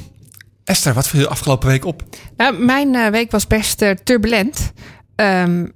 [0.63, 2.03] Esther, wat viel je afgelopen week op?
[2.37, 4.71] Nou, mijn eh, week was best eh, turbulent.
[5.15, 5.67] Ehm,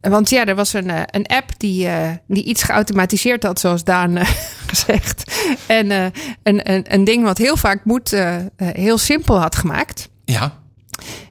[0.00, 1.88] want ja, er was een, eh, een app die,
[2.26, 4.18] die iets geautomatiseerd had, zoals Daan
[4.72, 5.32] gezegd.
[5.66, 8.16] En een, een, een ding wat heel vaak moet,
[8.56, 10.08] heel simpel had gemaakt.
[10.24, 10.58] Ja,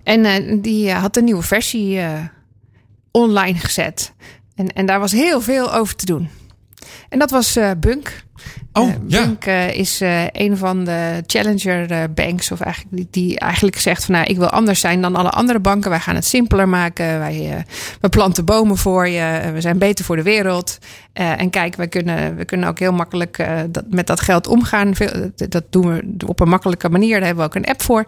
[0.04, 2.02] En die had een nieuwe versie
[3.12, 4.14] online gezet.
[4.56, 6.30] En, en daar was heel veel over te doen.
[7.10, 8.24] En dat was Bunk.
[8.74, 9.36] Oh, Eh, ja.
[9.40, 12.52] Eh, is eh, een van de challenger banks.
[12.52, 15.60] Of eigenlijk die, die eigenlijk zegt van nou, ik wil anders zijn dan alle andere
[15.60, 15.90] banken.
[15.90, 17.20] Wij gaan het simpeler maken.
[17.20, 17.66] Wij
[18.02, 19.50] we planten bomen voor je.
[19.54, 20.78] We zijn beter voor de wereld.
[21.14, 24.96] En kijk, we kunnen, we kunnen ook heel makkelijk dat, met dat geld omgaan.
[24.96, 27.18] Veel, dat doen we op een makkelijke manier.
[27.18, 28.06] Daar hebben we ook een app voor.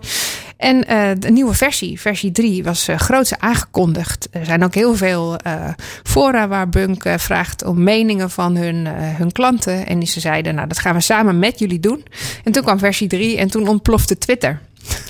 [0.64, 4.28] En eh, de nieuwe versie, versie 3, was uh, groots aangekondigd.
[4.32, 5.70] Er zijn ook heel veel eh,
[6.04, 9.88] fora waar Bunk vraagt om meningen van hun, hun klanten.
[9.88, 12.06] En die ze zeiden, nou dat gaan we samen met jullie doen.
[12.44, 14.62] En toen kwam versie 3 en toen ontplofte Twitter.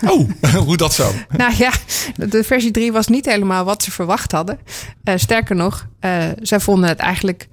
[0.05, 0.29] Oh,
[0.65, 1.11] hoe dat zo?
[1.37, 1.71] Nou ja,
[2.15, 4.59] de versie 3 was niet helemaal wat ze verwacht hadden.
[5.15, 5.87] Sterker nog,
[6.41, 7.47] zij vonden het eigenlijk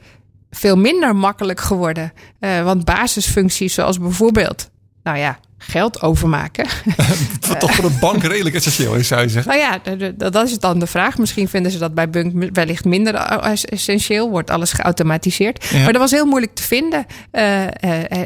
[0.51, 2.12] veel minder makkelijk geworden.
[2.38, 4.70] Want basisfuncties zoals bijvoorbeeld,
[5.03, 6.66] nou ja, geld overmaken.
[7.48, 9.58] Wat toch voor een bank redelijk essentieel is, zou je zeggen.
[9.58, 9.96] Nou ja,
[10.30, 11.18] dat is dan de vraag.
[11.18, 14.30] Misschien vinden ze dat bij Bunk wellicht minder as- essentieel.
[14.30, 15.64] Wordt alles geautomatiseerd.
[15.70, 15.78] Ja.
[15.82, 17.06] Maar dat was heel moeilijk te vinden.
[17.30, 17.70] Eh, eh,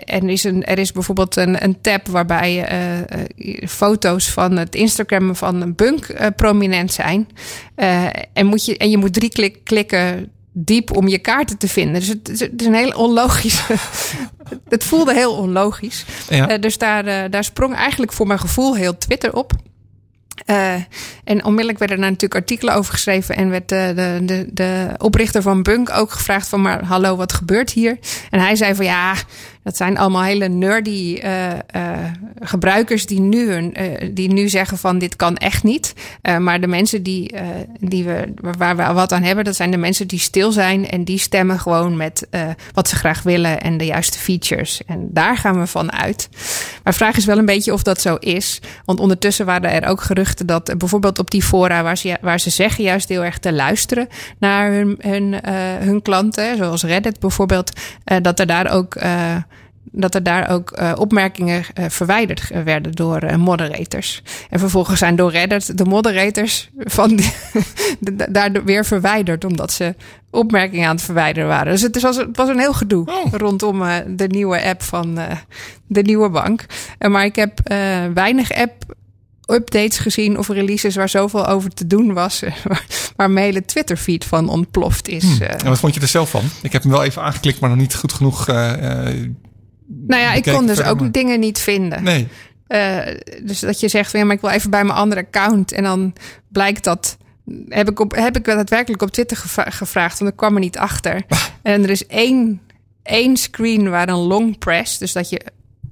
[0.05, 3.05] en er is, een, er is bijvoorbeeld een, een tab waarbij eh, eh,
[3.69, 7.29] foto's van het Instagram van Bunk eh, prominent zijn.
[7.75, 11.69] Eh, en, moet je, en je moet drie klik, klikken diep om je kaarten te
[11.69, 12.01] vinden.
[12.01, 13.63] Dus het, is- het is een heel onlogisch.
[14.69, 16.05] het voelde heel onlogisch.
[16.29, 16.49] Ja.
[16.49, 19.53] Eh, dus daar, eh, daar sprong eigenlijk voor mijn gevoel heel Twitter op.
[20.47, 20.75] Eh,
[21.25, 23.37] en onmiddellijk werden daar natuurlijk artikelen over geschreven.
[23.37, 26.63] En werd de, de, de, de oprichter van Bunk ook gevraagd van...
[26.63, 27.99] maar hallo, wat gebeurt hier?
[28.31, 29.15] En hij zei van ja,
[29.65, 31.53] Dat zijn allemaal hele nerdy uh,
[32.41, 35.93] gebruikers die nu, hun, uh, die nu zeggen van dit kan echt niet.
[36.39, 37.35] maar de mensen die,
[37.81, 41.05] die we, waar we wat aan hebben, dat zijn de mensen die stil zijn en
[41.05, 42.29] die stemmen gewoon met
[42.73, 44.81] wat ze graag willen en de juiste features.
[44.87, 46.29] En daar gaan we van uit.
[46.83, 48.61] Maar vraag is wel een beetje of dat zo is.
[48.85, 52.51] Want ondertussen waren er ook geruchten dat bijvoorbeeld op die fora waar ze, waar ze
[52.51, 54.09] zeggen juist heel erg te luisteren
[54.39, 55.35] naar hun, hun,
[55.81, 57.73] hun klanten, zoals Reddit bijvoorbeeld,
[58.23, 58.97] dat er daar ook
[59.97, 64.23] dat er daar ook uh, opmerkingen uh, verwijderd werden door uh, moderators.
[64.51, 67.33] En vervolgens zijn door Reddit de moderators van die,
[68.31, 69.95] daar weer verwijderd, omdat ze
[70.31, 71.73] opmerkingen aan het verwijderen waren.
[71.73, 73.33] Dus het was, het was een heel gedoe oh.
[73.33, 75.19] rondom de nieuwe app van
[75.87, 76.65] de nieuwe bank.
[76.99, 77.61] maar ik heb
[78.15, 78.73] weinig app
[79.47, 82.43] updates gezien of releases waar zoveel over te doen was.
[83.17, 85.23] waar mijn hele Twitter feed van ontploft is.
[85.23, 85.41] Hmm.
[85.41, 86.45] En wat vond je er zelf van?
[86.63, 88.47] Ik heb hem wel even aangeklikt, maar nog niet goed genoeg
[89.87, 92.03] nou ja, ik kon dus ook dingen niet vinden.
[92.03, 92.29] Nee.
[92.69, 92.99] Uh,
[93.43, 95.73] dus dat je zegt, ja, maar ik wil even bij mijn andere account.
[95.73, 96.13] En dan
[96.49, 97.17] blijkt dat.
[97.69, 101.23] Heb ik, op, heb ik daadwerkelijk op Twitter gevraagd, want ik kwam er niet achter.
[101.63, 102.61] en er is één,
[103.03, 105.41] één screen waar een long press, dus dat je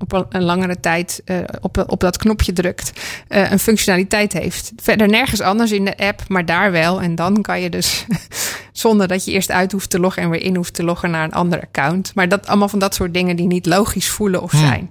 [0.03, 2.93] op een, langere tijd uh, op, op dat knopje drukt,
[3.29, 4.73] uh, een functionaliteit heeft.
[4.77, 7.01] Verder nergens anders in de app, maar daar wel.
[7.01, 8.07] En dan kan je dus
[8.73, 11.25] zonder dat je eerst uit hoeft te loggen en weer in hoeft te loggen naar
[11.25, 12.15] een ander account.
[12.15, 14.91] Maar dat allemaal van dat soort dingen die niet logisch voelen of hmm.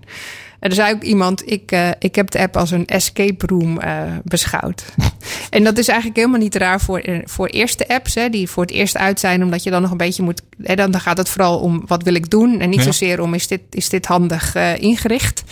[0.61, 4.01] Er zei ook iemand, ik, uh, ik heb de app als een escape room uh,
[4.23, 4.83] beschouwd.
[5.49, 8.63] en dat is eigenlijk helemaal niet raar voor, eh, voor eerste apps, hè, die voor
[8.63, 10.41] het eerst uit zijn, omdat je dan nog een beetje moet.
[10.61, 12.85] Hè, dan, gaat het vooral om wat wil ik doen en niet ja.
[12.85, 15.43] zozeer om is dit, is dit handig uh, ingericht.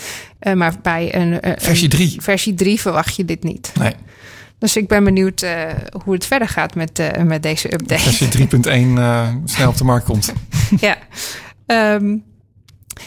[0.53, 3.71] Maar bij een, versie 3 versie 3 verwacht je dit niet.
[3.79, 3.93] Nee.
[4.57, 5.45] Dus ik ben benieuwd
[6.03, 8.05] hoe het verder gaat met, met deze update.
[8.05, 10.33] Als je 3.1 uh, snel op de markt komt.
[10.87, 10.97] ja.
[11.95, 12.23] Um,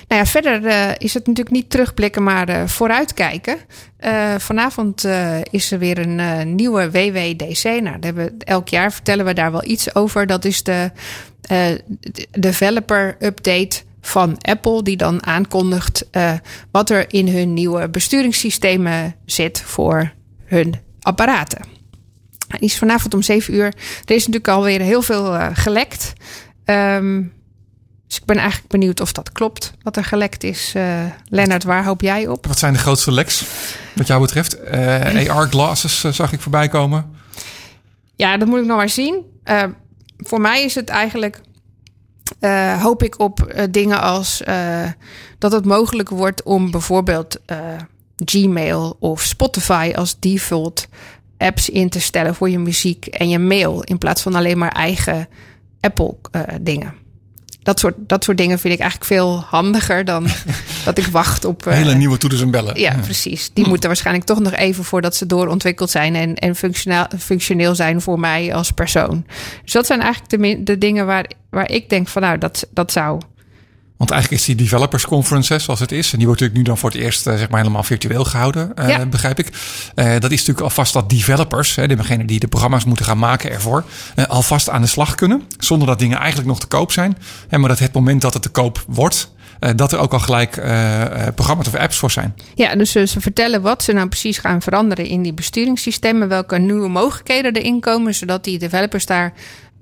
[0.08, 3.56] nou ja, verder uh, is het natuurlijk niet terugblikken, maar uh, vooruitkijken.
[4.00, 5.04] Uh, vanavond
[5.50, 7.62] is er weer een nieuwe WWDC.
[7.64, 10.26] Nou, hebben, elk jaar vertellen we daar wel iets over.
[10.26, 10.90] Dat is de
[12.30, 16.06] developer update van Apple, die dan aankondigt
[16.70, 20.12] wat er in hun nieuwe besturingssystemen zit voor
[20.44, 21.64] hun apparaten.
[22.48, 23.66] Die is vanavond om 7 uur.
[24.04, 26.12] Er is natuurlijk alweer heel veel gelekt.
[26.64, 27.32] Um,
[28.12, 30.72] dus ik ben eigenlijk benieuwd of dat klopt, wat er gelekt is.
[30.76, 32.46] Uh, Lennart, waar hoop jij op?
[32.46, 33.44] Wat zijn de grootste leks,
[33.94, 34.58] wat jou betreft?
[34.58, 37.10] Uh, eh, AR-glasses uh, zag ik voorbij komen.
[38.16, 39.24] Ja, dat moet ik nog maar zien.
[40.16, 41.40] voor mij is het eigenlijk...
[42.80, 44.42] hoop ik op dingen als
[45.38, 47.40] dat het mogelijk wordt om bijvoorbeeld
[48.24, 50.88] Gmail of Spotify als default
[51.38, 54.72] apps in te stellen voor je muziek en je mail in plaats van alleen maar
[54.72, 55.28] eigen
[55.80, 56.16] Apple
[56.60, 57.01] dingen
[57.62, 60.26] dat soort, dat soort dingen vind ik eigenlijk veel handiger dan
[60.84, 61.66] dat ik wacht op.
[61.66, 62.80] Uh, Hele nieuwe toeters en bellen.
[62.80, 63.50] Ja, precies.
[63.52, 68.00] Die moeten waarschijnlijk toch nog even voordat ze doorontwikkeld zijn en, en functioneel, functioneel zijn
[68.00, 69.26] voor mij als persoon.
[69.64, 72.92] Dus dat zijn eigenlijk de, de dingen waar, waar ik denk van nou, dat, dat
[72.92, 73.20] zou
[74.02, 76.78] want eigenlijk is die developers conference, zoals het is, en die wordt natuurlijk nu dan
[76.78, 79.06] voor het eerst uh, zeg maar helemaal virtueel gehouden, uh, ja.
[79.06, 79.46] begrijp ik.
[79.94, 83.50] Uh, dat is natuurlijk alvast dat developers, hè, degene die de programma's moeten gaan maken
[83.50, 83.84] ervoor,
[84.26, 87.18] alvast aan de slag kunnen, zonder dat dingen eigenlijk nog te koop zijn.
[87.48, 89.32] En maar dat het moment dat het te koop wordt,
[89.76, 90.50] dat er ook al gelijk
[91.34, 92.34] programma's of apps voor zijn.
[92.54, 96.88] Ja, dus ze vertellen wat ze nou precies gaan veranderen in die besturingssystemen, welke nieuwe
[96.88, 99.32] mogelijkheden erin komen, zodat die developers daar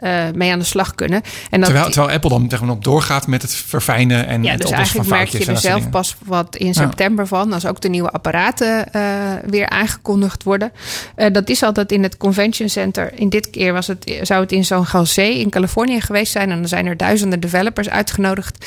[0.01, 1.23] uh, mee aan de slag kunnen.
[1.51, 4.61] En dat terwijl, terwijl Apple dan tegen op doorgaat met het verfijnen en ja, het
[4.61, 7.31] dus eigenlijk merk je er zelf pas wat in september ja.
[7.31, 9.03] van, als ook de nieuwe apparaten uh,
[9.47, 10.73] weer aangekondigd worden.
[11.17, 13.13] Uh, dat is altijd in het convention center.
[13.15, 16.51] In dit keer was het, zou het in San Jose in Californië geweest zijn.
[16.51, 18.67] En dan zijn er duizenden developers uitgenodigd.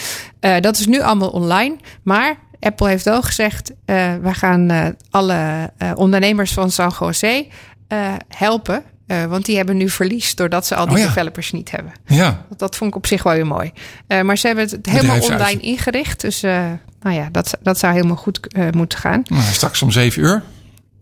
[0.59, 6.71] dat is nu allemaal online, maar Apple heeft wel gezegd: we gaan alle ondernemers van
[6.71, 7.47] San Jose
[8.27, 11.07] helpen uh, want die hebben nu verlies doordat ze al die oh ja.
[11.07, 11.93] developers niet hebben.
[12.05, 12.45] Ja.
[12.57, 13.71] Dat, vond ik op zich wel weer mooi.
[14.07, 16.21] Uh, maar ze hebben het helemaal online ingericht.
[16.21, 16.65] Dus uh,
[17.01, 18.39] nou ja, dat, dat zou helemaal goed
[18.71, 19.21] moeten gaan.
[19.29, 20.43] Nou, straks om zeven uur.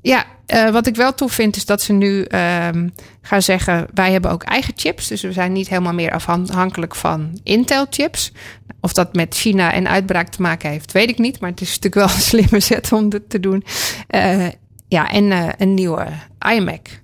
[0.02, 0.26] Ja,
[0.72, 2.88] wat ik wel tof vind is dat ze nu ehm,
[3.22, 5.08] gaan zeggen: wij hebben ook eigen chips.
[5.08, 8.32] Dus we zijn niet helemaal meer afhankelijk van Intel-chips.
[8.80, 11.40] Of dat met China en uitbraak te maken heeft, weet ik niet.
[11.40, 13.64] Maar het is natuurlijk wel een slimme zet om dit te doen.
[14.88, 16.08] ja, en een nieuwe
[16.56, 17.01] iMac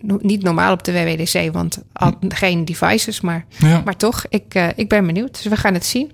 [0.00, 3.82] niet normaal op de WWDC, want al, geen devices, maar, ja.
[3.84, 5.42] maar toch, ik, uh, ik ben benieuwd.
[5.42, 6.12] Dus we gaan het zien.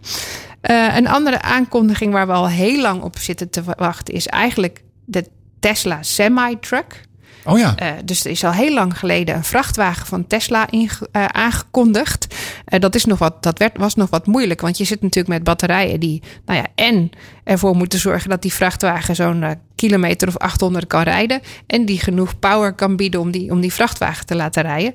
[0.71, 4.83] Uh, een andere aankondiging waar we al heel lang op zitten te wachten is eigenlijk
[5.05, 5.25] de
[5.61, 7.03] Tesla semi-truck.
[7.45, 7.75] Oh ja.
[7.83, 12.35] Uh, dus er is al heel lang geleden een vrachtwagen van Tesla uh, aangekondigd.
[12.69, 15.35] Uh, dat, is nog wat, dat werd, was nog wat moeilijk, want je zit natuurlijk
[15.35, 17.11] met batterijen die, nou ja, en
[17.45, 19.45] ervoor moeten zorgen dat die vrachtwagen zo'n
[19.87, 21.41] kilometer of 800 kan rijden.
[21.67, 24.95] En die genoeg power kan bieden om die, om die vrachtwagen te laten rijden.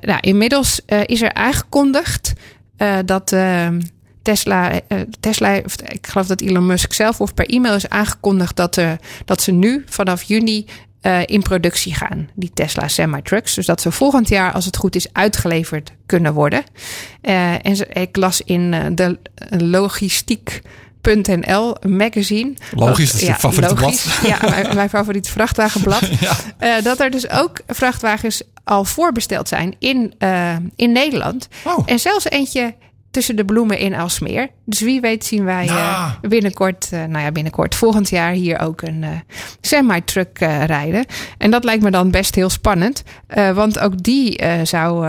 [0.00, 2.32] nou, inmiddels is er aangekondigd
[3.04, 3.32] dat.
[3.32, 3.80] ehm,
[4.24, 5.52] Tesla, uh, Tesla,
[5.88, 8.92] ik geloof dat Elon Musk zelf of per e-mail is aangekondigd dat, uh,
[9.24, 10.66] dat ze nu vanaf juni
[11.02, 13.54] uh, in productie gaan, die Tesla semi-trucks.
[13.54, 16.64] Dus dat ze volgend jaar, als het goed is, uitgeleverd kunnen worden.
[17.20, 19.18] en ik las in de
[19.48, 20.62] logistiek.
[21.04, 22.52] .nl magazine.
[22.74, 24.40] Logisch, dat is ja, je favoriete logisch, blad.
[24.40, 26.00] Ja, mijn, mijn favoriete vrachtwagenblad.
[26.20, 26.78] ja.
[26.78, 31.48] uh, dat er dus ook vrachtwagens al voorbesteld zijn in, uh, in Nederland.
[31.64, 31.78] Oh.
[31.86, 32.74] En zelfs eentje
[33.10, 34.48] tussen de bloemen in Alsmeer.
[34.64, 36.18] Dus wie weet zien wij Ja.
[36.22, 39.08] uh, binnenkort, uh, nou ja, binnenkort volgend jaar hier ook een uh,
[39.60, 41.04] semi-truck rijden.
[41.38, 43.02] En dat lijkt me dan best heel spannend,
[43.54, 45.06] want ook die zou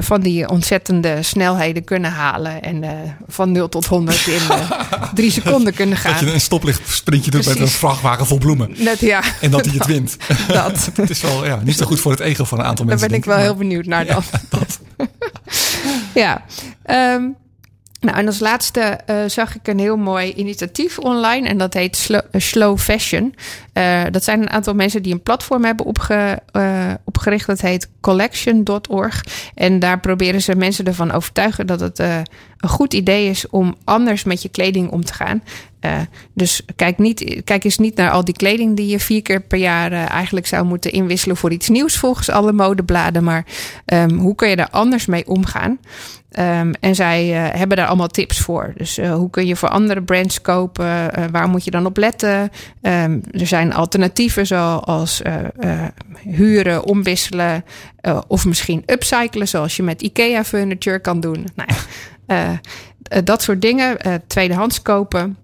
[0.00, 2.84] van die ontzettende snelheden kunnen halen en
[3.28, 4.40] van 0 tot 100 in
[5.14, 6.12] drie seconden kunnen gaan.
[6.12, 8.74] Dat je een stoplicht sprintje doet met een vrachtwagen vol bloemen.
[8.76, 9.22] Net ja.
[9.40, 10.16] En dat hij het wint.
[10.48, 10.90] Dat.
[10.94, 13.08] het is wel ja, niet zo goed voor het ego van een aantal Daar mensen.
[13.08, 14.22] ben ik wel heel benieuwd naar dan.
[14.32, 14.78] Ja, dat.
[16.14, 16.44] Ja.
[17.14, 17.36] Um,
[18.00, 21.48] nou, en als laatste uh, zag ik een heel mooi initiatief online.
[21.48, 23.34] En dat heet Slow, uh, Slow Fashion.
[23.74, 26.42] Uh, dat zijn een aantal mensen die een platform hebben opge,
[27.04, 27.46] opgericht.
[27.46, 29.24] Dat heet collection.org.
[29.54, 32.00] En daar proberen ze mensen ervan overtuigen dat het
[32.58, 35.42] een goed idee is om anders met je kleding om te gaan.
[35.80, 36.00] Uh,
[36.34, 39.58] dus kijk, niet, kijk eens niet naar al die kleding die je vier keer per
[39.58, 43.24] jaar uh, eigenlijk zou moeten inwisselen voor iets nieuws volgens alle modebladen.
[43.24, 43.44] Maar
[43.86, 45.78] um, hoe kun je daar anders mee omgaan?
[46.38, 48.72] Um, en zij uh, hebben daar allemaal tips voor.
[48.76, 51.10] Dus hoe kun je voor andere brands kopen?
[51.30, 52.50] waar moet je dan op letten?
[52.82, 55.22] Um, er zijn alternatieven zoals
[56.22, 57.64] huren, omwisselen
[58.26, 61.46] of misschien upcyclen, zoals je met IKEA furniture kan doen.
[61.54, 61.76] Nou ja,
[63.24, 63.98] dat soort dingen.
[64.26, 65.36] tweedehands kopen.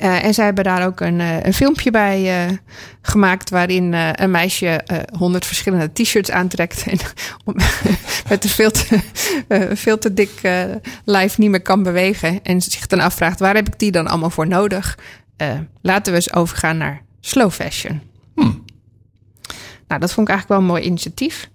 [0.00, 2.56] Uh, en zij hebben daar ook een, uh, een filmpje bij uh,
[3.02, 4.80] gemaakt waarin een meisje
[5.18, 6.98] honderd verschillende t-shirts aantrekt en
[8.28, 9.00] met een veel te,
[9.72, 10.40] veel te dik
[11.04, 14.30] lijf niet meer kan bewegen en zich dan afvraagt waar heb ik die dan allemaal
[14.30, 14.98] voor nodig.
[15.80, 18.00] laten we eens overgaan naar slow fashion.
[18.34, 18.64] Hmm.
[19.88, 21.50] Nou, dat vond ik eigenlijk wel een mooi initiatief.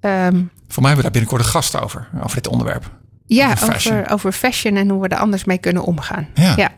[0.00, 2.90] Um, Voor mij hebben we daar binnenkort een gast over, over dit onderwerp.
[3.26, 3.98] Ja, Over fashion.
[3.98, 6.28] over, over fashion en hoe we er anders mee kunnen omgaan.
[6.34, 6.54] Ja.
[6.56, 6.70] ja.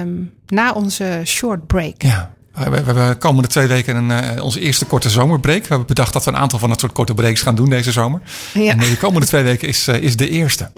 [0.00, 2.02] Um, na onze short break.
[2.02, 2.34] Ja.
[2.52, 5.60] We, hebben de komende twee weken een, uh, onze eerste korte zomerbreak.
[5.60, 7.92] We hebben bedacht dat we een aantal van dat soort korte breaks gaan doen deze
[7.92, 8.20] zomer.
[8.52, 8.70] Ja.
[8.70, 10.70] En de komende twee weken is, uh, is de eerste.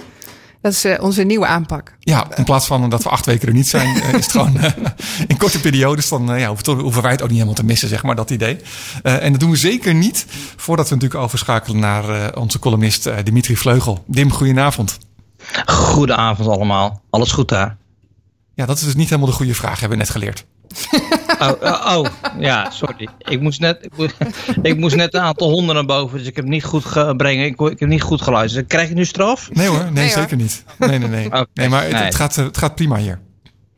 [0.61, 1.97] Dat is uh, onze nieuwe aanpak.
[2.01, 4.59] Ja, in plaats van dat we acht weken er niet zijn, is het gewoon
[5.27, 6.09] in korte periodes.
[6.09, 8.61] Dan ja, hoeven, hoeven wij het ook niet helemaal te missen, zeg maar, dat idee.
[9.03, 14.05] en dat doen we zeker niet voordat we natuurlijk overschakelen naar onze columnist Dimitri Vleugel.
[14.07, 14.99] Dim, goedenavond.
[15.67, 17.03] Goedenavond allemaal.
[17.11, 17.77] Alles goed daar?
[18.55, 20.47] Ja, dat is dus niet helemaal de goede vraag, hebben we net geleerd.
[21.41, 22.07] Oh, oh, oh,
[22.39, 23.09] ja, sorry.
[23.19, 24.14] Ik moest, net, ik, moest,
[24.62, 27.45] ik moest net een aantal honden naar boven, dus ik heb niet goed gebrengen.
[27.45, 28.66] Ik, ik heb niet goed geluisterd.
[28.66, 29.51] Krijg ik nu straf?
[29.53, 30.39] Nee hoor, nee, Nee, zeker hoor.
[30.39, 30.64] niet.
[30.79, 31.29] Nee, nee, nee.
[31.55, 32.03] Nee maar het, nee.
[32.03, 33.21] het, gaat, het gaat prima hier.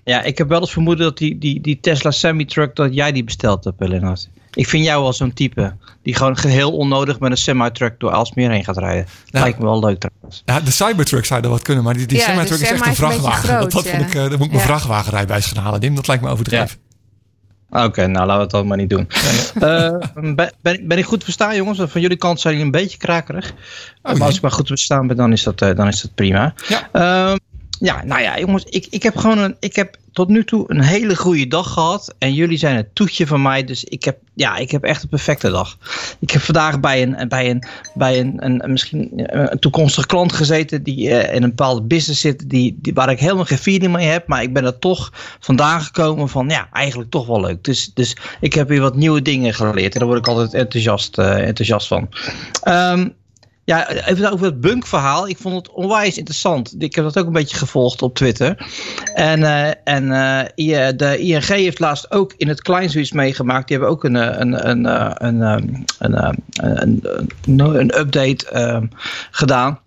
[0.04, 3.24] Ja, ik heb wel eens vermoeden dat die, die, die Tesla semi-truck, dat jij die
[3.24, 4.28] besteld hebt, Lennart.
[4.54, 8.50] Ik vind jou wel zo'n type die gewoon geheel onnodig met een semi-truck door Aalsmeer
[8.50, 9.06] heen gaat rijden.
[9.30, 10.42] Nou, Lijkt me wel leuk trouwens.
[10.44, 12.76] Ja, de Cybertruck zou er wat kunnen, maar die, die Ja, semi-truck is echt een
[12.80, 13.48] is een vrachtwagen.
[13.48, 13.90] groot, dat, dat ja.
[13.90, 14.66] vond ik, uh, daar moet ik mijn Ja.
[14.66, 15.94] vrachtwagenrijbewijs gaan halen, Dim.
[15.94, 16.78] Dat lijkt me overdreven.
[17.70, 19.08] Oké, nou laten we het dan maar niet doen.
[19.62, 19.88] Uh,
[20.34, 21.80] ben, ben, ik- ben ik goed te verstaan, jongens?
[21.86, 23.52] Van jullie kant zijn jullie een beetje krakerig.
[24.02, 24.22] maar jee.
[24.22, 26.54] als ik maar goed te verstaan ben, dan is dat, eh, dan is dat prima.
[26.68, 26.88] Ja.
[26.92, 27.36] Ehm,
[27.80, 30.80] ja, nou ja, jongens, ik, ik heb gewoon een, ik heb tot nu toe een
[30.80, 32.14] hele goede dag gehad.
[32.18, 33.64] En jullie zijn het toetje van mij.
[33.64, 35.76] Dus ik heb, ja, ik heb echt een perfecte dag.
[36.20, 40.82] Ik heb vandaag bij een, bij een, bij een, een, misschien een toekomstige klant gezeten.
[40.82, 42.50] die eh, in een bepaalde business zit.
[42.50, 44.26] Die, die, waar ik helemaal geen feeling mee heb.
[44.26, 47.64] Maar ik ben er toch vandaan gekomen van, ja, eigenlijk toch wel leuk.
[47.64, 49.92] Dus, dus ik heb weer wat nieuwe dingen geleerd.
[49.92, 52.08] En daar word ik altijd enthousiast, eh, enthousiast van.
[52.62, 53.08] Ehm,
[53.70, 55.28] ja, even over het bunkverhaal.
[55.28, 56.74] Ik vond het onwijs interessant.
[56.78, 58.66] Ik heb dat ook een beetje gevolgd op Twitter.
[59.14, 63.68] En, eh, en eh, de ING heeft laatst ook in het klein zoiets meegemaakt.
[63.68, 64.84] Die hebben ook een, eh, een, een,
[65.24, 67.00] een, een, een,
[67.44, 68.88] een, een update
[69.30, 69.80] gedaan.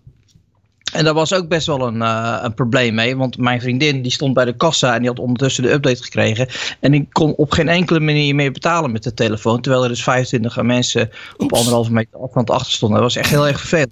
[0.94, 3.16] En daar was ook best wel een, eh, een probleem mee.
[3.16, 6.48] Want mijn vriendin die stond bij de kassa en die had ondertussen de update gekregen.
[6.80, 9.60] En die kon op geen enkele manier meer betalen met de telefoon.
[9.60, 13.00] Terwijl er dus 25 mensen op anderhalve meter afstand achter stonden.
[13.00, 13.90] Dat was echt heel erg vervelend.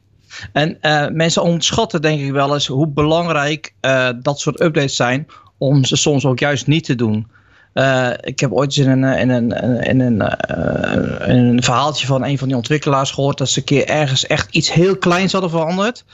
[0.52, 5.26] En eh, mensen onderschatten denk ik wel eens hoe belangrijk eh, dat soort updates zijn.
[5.58, 7.26] Om ze soms ook juist niet te doen.
[7.74, 9.50] Uh, ik heb ooit eens in een, in een,
[9.82, 13.64] in een, uh, in een verhaaltje van een van die ontwikkelaars gehoord dat ze een
[13.64, 16.04] keer ergens echt iets heel kleins hadden veranderd.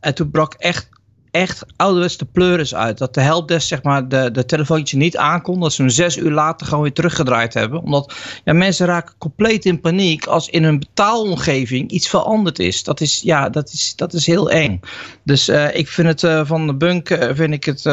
[0.00, 0.88] En toen brak echt
[1.30, 2.98] echt ouderwets de pleuris uit.
[2.98, 5.60] Dat de helpdesk zeg maar de, de telefoontje niet aankon.
[5.60, 7.82] Dat ze hem zes uur later gewoon weer teruggedraaid hebben.
[7.82, 12.82] Omdat ja, mensen raken compleet in paniek als in hun betaalomgeving iets veranderd is.
[12.82, 14.80] Dat is, ja, dat is, dat is heel eng.
[15.24, 17.84] Dus uh, ik vind het uh, van de bunk uh, vind ik het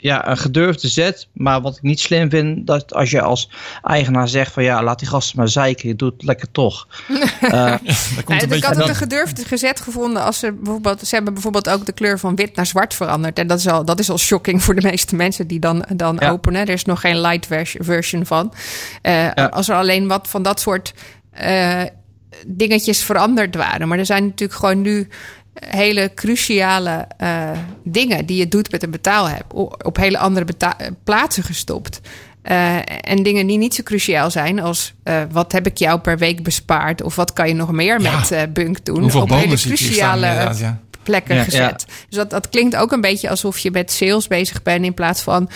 [0.00, 1.28] ja, een gedurfde zet.
[1.32, 3.50] Maar wat ik niet slim vind, dat als je als
[3.82, 6.86] eigenaar zegt van ja, laat die gasten maar zeiken, je doet het lekker toch.
[7.08, 7.80] uh, ja,
[8.26, 11.86] nee, ik had ook een gedurfde gezet gevonden als ze bijvoorbeeld, ze hebben bijvoorbeeld ook
[11.86, 13.38] de kleur van wit naar zwart veranderd.
[13.38, 16.16] En dat is al, dat is al shocking voor de meeste mensen die dan, dan
[16.20, 16.30] ja.
[16.30, 16.60] openen.
[16.60, 17.46] Er is nog geen light
[17.78, 18.52] version van.
[19.02, 19.46] Uh, ja.
[19.46, 20.94] Als er alleen wat van dat soort
[21.42, 21.82] uh,
[22.46, 23.88] dingetjes veranderd waren.
[23.88, 25.08] Maar er zijn natuurlijk gewoon nu
[25.54, 27.50] hele cruciale uh,
[27.84, 30.46] dingen die je doet met een betaalapp op hele andere
[31.04, 32.00] plaatsen gestopt.
[32.50, 36.18] Uh, en dingen die niet zo cruciaal zijn als uh, wat heb ik jou per
[36.18, 38.18] week bespaard of wat kan je nog meer ja.
[38.18, 39.00] met uh, Bunk doen.
[39.00, 40.80] Hoeveel op hele cruciale staan, ja.
[41.02, 41.86] plekken ja, gezet.
[42.08, 45.22] Dus dat, dat klinkt ook een beetje alsof je met sales bezig bent in plaats
[45.22, 45.48] van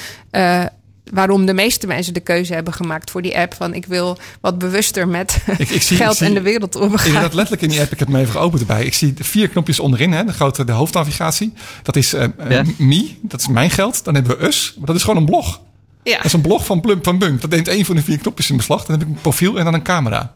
[1.15, 3.55] waarom de meeste mensen de keuze hebben gemaakt voor die app.
[3.55, 7.15] Van ik wil wat bewuster met ik, ik zie, geld zie, en de wereld omgaan.
[7.15, 7.93] Ik dat letterlijk in die app.
[7.93, 8.85] Ik heb hem even geopend erbij.
[8.85, 10.12] Ik zie vier knopjes onderin.
[10.12, 11.53] Hè, de grote de hoofdnavigatie.
[11.83, 12.62] Dat is uh, ja.
[12.79, 13.15] Me.
[13.23, 14.05] Dat is mijn geld.
[14.05, 14.75] Dan hebben we Us.
[14.77, 15.61] Maar dat is gewoon een blog.
[16.03, 16.17] Ja.
[16.17, 17.41] Dat is een blog van Plump van Bunk.
[17.41, 18.85] Dat neemt één van de vier knopjes in beslag.
[18.85, 20.35] Dan heb ik een profiel en dan een camera.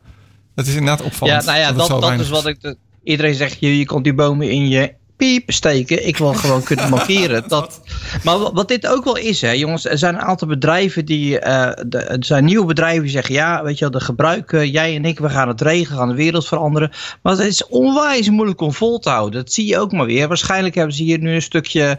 [0.55, 1.45] Dat is inderdaad opvallend.
[1.45, 2.61] Ja, nou ja, dat, dat, dat is wat ik...
[2.61, 6.07] De, iedereen zegt, je, je komt die bomen in je piep steken.
[6.07, 7.49] Ik wil gewoon kunnen markeren.
[7.49, 7.81] Dat,
[8.25, 9.85] maar wat dit ook wel is, hè, jongens.
[9.85, 11.33] Er zijn een aantal bedrijven die.
[11.33, 14.95] Uh, de, er zijn nieuwe bedrijven die zeggen: ja, weet je wel, de gebruiken, jij
[14.95, 16.91] en ik, we gaan het regelen, gaan de wereld veranderen.
[17.23, 19.41] Maar het is onwijs moeilijk om vol te houden.
[19.41, 20.29] Dat zie je ook maar weer.
[20.29, 21.99] Waarschijnlijk hebben ze hier nu een stukje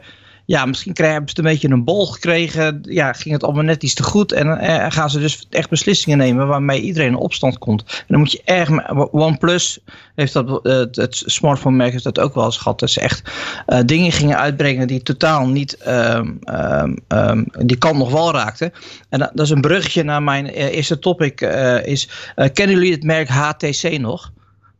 [0.50, 2.80] ja, misschien hebben ze een beetje een bol gekregen.
[2.82, 4.32] Ja, ging het allemaal net iets te goed.
[4.32, 7.82] En uh, gaan ze dus echt beslissingen nemen waarmee iedereen in opstand komt.
[7.82, 8.70] En dan moet je erg.
[9.12, 9.80] OnePlus
[10.16, 12.80] heeft dat, uh, het smartphone merk heeft dat ook wel eens gehad.
[12.80, 13.32] Dat ze echt
[13.68, 16.40] uh, dingen gingen uitbrengen die totaal niet um,
[17.08, 18.72] um, die kant nog wel raakten.
[19.10, 21.42] En dat, dat, is een bruggetje naar mijn eerste topic.
[21.84, 22.10] is,
[22.54, 24.32] kennen jullie het merk HTC nog?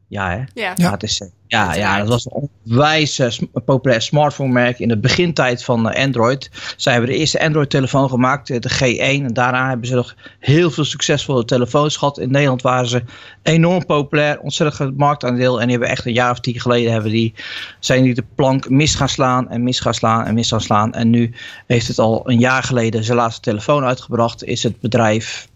[0.08, 0.44] Ja, hè?
[0.54, 0.90] Ja.
[0.90, 1.39] HTC.
[1.50, 3.30] Ja, ja, dat was een onwijs uh,
[3.66, 6.50] populair smartphone merk in de begintijd van uh, Android.
[6.78, 9.24] Zij hebben de eerste Android telefoon gemaakt, uh, de G1.
[9.26, 12.20] En daarna hebben ze nog heel veel succesvolle telefoons gehad.
[12.20, 13.04] In Nederland waren ze
[13.44, 15.60] enorm populair, ontzettend marktaandeel.
[15.60, 17.34] En die hebben echt een jaar of tien geleden hebben die,
[17.80, 20.94] zijn die de plank mis gaan slaan en mis gaan slaan en mis gaan slaan.
[20.94, 21.34] En nu
[21.68, 24.44] heeft het al een jaar geleden zijn laatste telefoon uitgebracht.
[24.44, 25.49] Is het bedrijf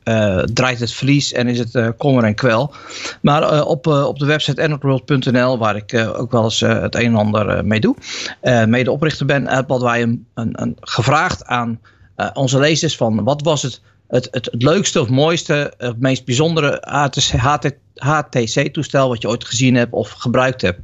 [0.53, 2.73] draait het verlies en is het uh, kommer en kwel.
[3.21, 7.15] Maar uh, op, op de website androidworld.nl, waar ik ook wel eens het een en
[7.15, 7.95] ander mee doe,
[8.67, 11.79] medeoprichter ben, hadden wij een, een, gevraagd aan
[12.33, 16.83] onze lezers van wat was het, het, het, het leukste of mooiste, het meest bijzondere
[17.95, 20.79] HTC-toestel wat je ooit gezien hebt of gebruikt hebt.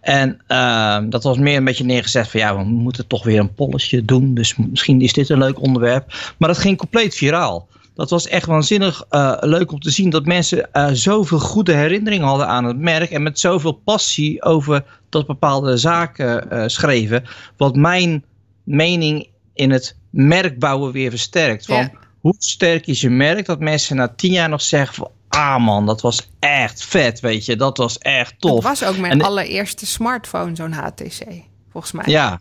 [0.00, 3.54] En uh, dat was meer een beetje neergezet van ja, we moeten toch weer een
[3.54, 4.34] polletje doen.
[4.34, 6.34] Dus misschien is dit een leuk onderwerp.
[6.38, 10.24] Maar dat ging compleet viraal dat was echt waanzinnig uh, leuk om te zien dat
[10.24, 13.10] mensen uh, zoveel goede herinneringen hadden aan het merk.
[13.10, 17.24] En met zoveel passie over dat bepaalde zaken uh, schreven.
[17.56, 18.24] Wat mijn
[18.64, 21.66] mening in het merkbouwen weer versterkt.
[21.66, 21.90] Van ja.
[22.20, 25.86] hoe sterk is je merk dat mensen na tien jaar nog zeggen van ah man,
[25.86, 27.56] dat was echt vet, weet je.
[27.56, 28.52] Dat was echt tof.
[28.52, 31.24] Dat was ook mijn en, allereerste smartphone, zo'n HTC,
[31.70, 32.04] volgens mij.
[32.06, 32.40] Ja,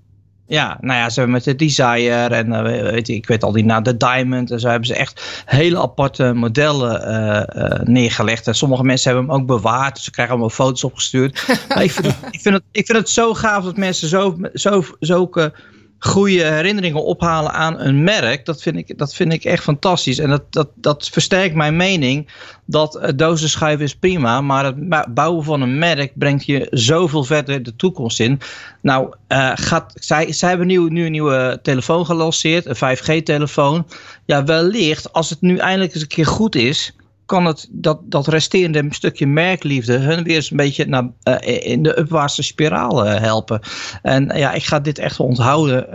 [0.50, 3.52] ja, nou ja, ze hebben met de Desire en uh, weet je, ik weet al
[3.52, 4.52] die na de Diamond.
[4.52, 8.48] En zo hebben ze echt hele aparte modellen uh, uh, neergelegd.
[8.48, 9.96] En sommige mensen hebben hem ook bewaard.
[9.96, 11.48] Dus ze krijgen allemaal foto's opgestuurd.
[11.70, 14.38] maar ik vind, het, ik, vind het, ik vind het zo gaaf dat mensen zo,
[14.54, 15.54] zo, zulke
[16.00, 18.46] goede herinneringen ophalen aan een merk.
[18.46, 20.20] Dat vind ik, dat vind ik echt fantastisch.
[20.20, 22.30] En dat, dat, dat versterkt mijn mening
[22.66, 24.42] dat dozen is prima.
[24.42, 28.40] Maar het bouwen van een merk brengt je zoveel verder de toekomst in.
[28.82, 32.66] Nou, uh, gaat, zij, zij hebben nu, nu een nieuwe telefoon gelanceerd.
[32.66, 33.88] Een 5G-telefoon.
[34.26, 36.94] Ja, wellicht als het nu eindelijk eens een keer goed is
[37.30, 41.84] kan het dat, dat resterende stukje merkliefde hun weer eens een beetje naar, uh, in
[41.84, 43.60] de upwaartse spiraal uh, helpen.
[44.02, 45.88] En ja, ik ga dit echt onthouden.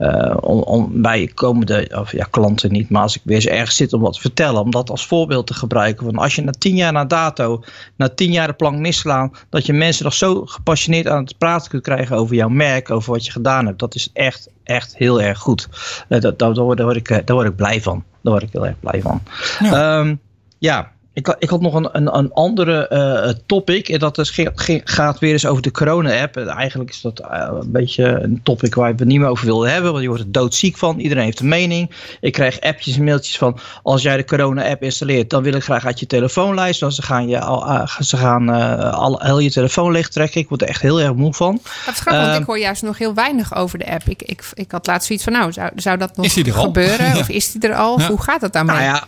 [0.00, 3.76] Uh, om, om, bij komende of ja, klanten niet, maar als ik weer eens ergens
[3.76, 6.04] zit om wat te vertellen, om dat als voorbeeld te gebruiken.
[6.04, 7.62] Van als je na tien jaar na dato,
[7.96, 11.70] na tien jaar de plank misslaan, dat je mensen nog zo gepassioneerd aan het praten
[11.70, 13.78] kunt krijgen over jouw merk, over wat je gedaan hebt.
[13.78, 15.68] Dat is echt, echt heel erg goed.
[16.08, 18.04] dat, daar, daar, word ik, daar word ik blij van.
[18.22, 19.22] Daar word ik heel erg blij van.
[19.58, 20.20] Ja, um,
[20.58, 23.88] ja ik, had- ik had nog een, een, een andere eh, topic.
[23.88, 24.40] En dat is,
[24.84, 26.36] gaat weer eens over de corona-app.
[26.36, 29.46] En Eigenlijk is dat eh, een beetje een topic waar we het niet meer over
[29.46, 29.90] wilden hebben.
[29.90, 30.98] Want je wordt er doodziek van.
[30.98, 31.90] Iedereen heeft een mening.
[32.20, 33.58] Ik krijg appjes en mailtjes van...
[33.82, 35.30] als jij de corona-app installeert...
[35.30, 36.80] dan wil ik graag uit je telefoonlijst.
[36.80, 40.40] Want ze gaan, je, al, eh, ze gaan eh, al, heel je telefoon leegtrekken.
[40.40, 41.60] Ik word er echt heel erg moe van.
[41.86, 44.02] Dat is grappig, want Ehm, ik hoor juist nog heel weinig over de app.
[44.08, 46.96] Ik, ik, ik had laatst zoiets van, nou, zou, zou dat nog gebeuren?
[47.08, 47.18] Ja.
[47.18, 47.98] Of is die er al?
[48.00, 48.06] Ja.
[48.08, 48.76] hoe gaat het daarmee?
[48.76, 49.06] Nou ja,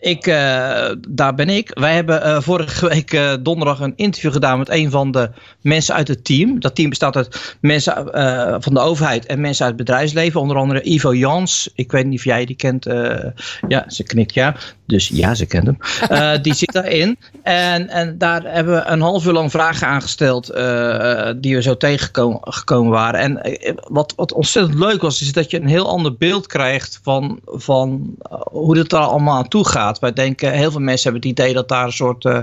[0.00, 1.70] ik, eh, daar ben ik.
[1.72, 5.30] Wij hebben eh, vorige week eh, donderdag een interview gedaan met een van de
[5.60, 6.60] mensen uit het team.
[6.60, 7.94] Dat team bestaat uit mensen
[8.62, 10.40] van de overheid en mensen uit het bedrijfsleven.
[10.40, 11.70] Onder andere Ivo Jans.
[11.74, 12.84] Ik weet niet of jij die kent.
[13.68, 14.56] ja, ze knikt ja.
[14.86, 15.78] Dus ja, ze kent hem.
[16.42, 17.16] Die zit daarin.
[17.42, 20.46] En, en daar hebben we een half uur lang vragen aangesteld.
[21.42, 23.20] die we zo tegengekomen gekomen waren.
[23.20, 27.40] En wat, wat ontzettend leuk was, is dat je een heel ander beeld krijgt van,
[27.44, 28.14] van
[28.50, 29.89] hoe het daar allemaal aan toe gaat.
[29.98, 32.24] Wij denken, heel veel mensen hebben het idee dat daar een soort.
[32.24, 32.38] eh,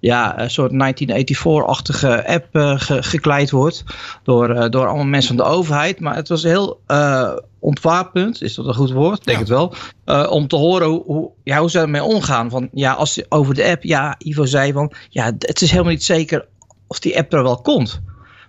[0.00, 3.84] ja, een soort 1984-achtige app eh, ge- gekleid wordt
[4.22, 6.00] door, eh, door allemaal mensen van de overheid.
[6.00, 6.80] Maar het was heel
[7.58, 9.18] ontwapend, is dat een goed woord?
[9.18, 9.42] Ik Denk Ja.
[9.44, 9.74] het
[10.06, 10.28] wel.
[10.30, 12.50] om te horen hoe, hoe, ja, hoe ze ermee omgaan.
[12.50, 16.04] Van, ja, als, over de app, ja, Ivo zei van, ja, het is helemaal niet
[16.04, 16.46] zeker
[16.86, 18.00] of die app er wel komt.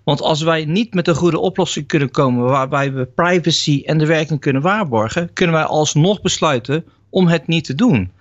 [0.04, 4.06] Want als wij niet met een goede oplossing kunnen komen waarbij we privacy en de
[4.06, 8.12] werking kunnen waarborgen, kunnen wij alsnog besluiten om het niet te doen.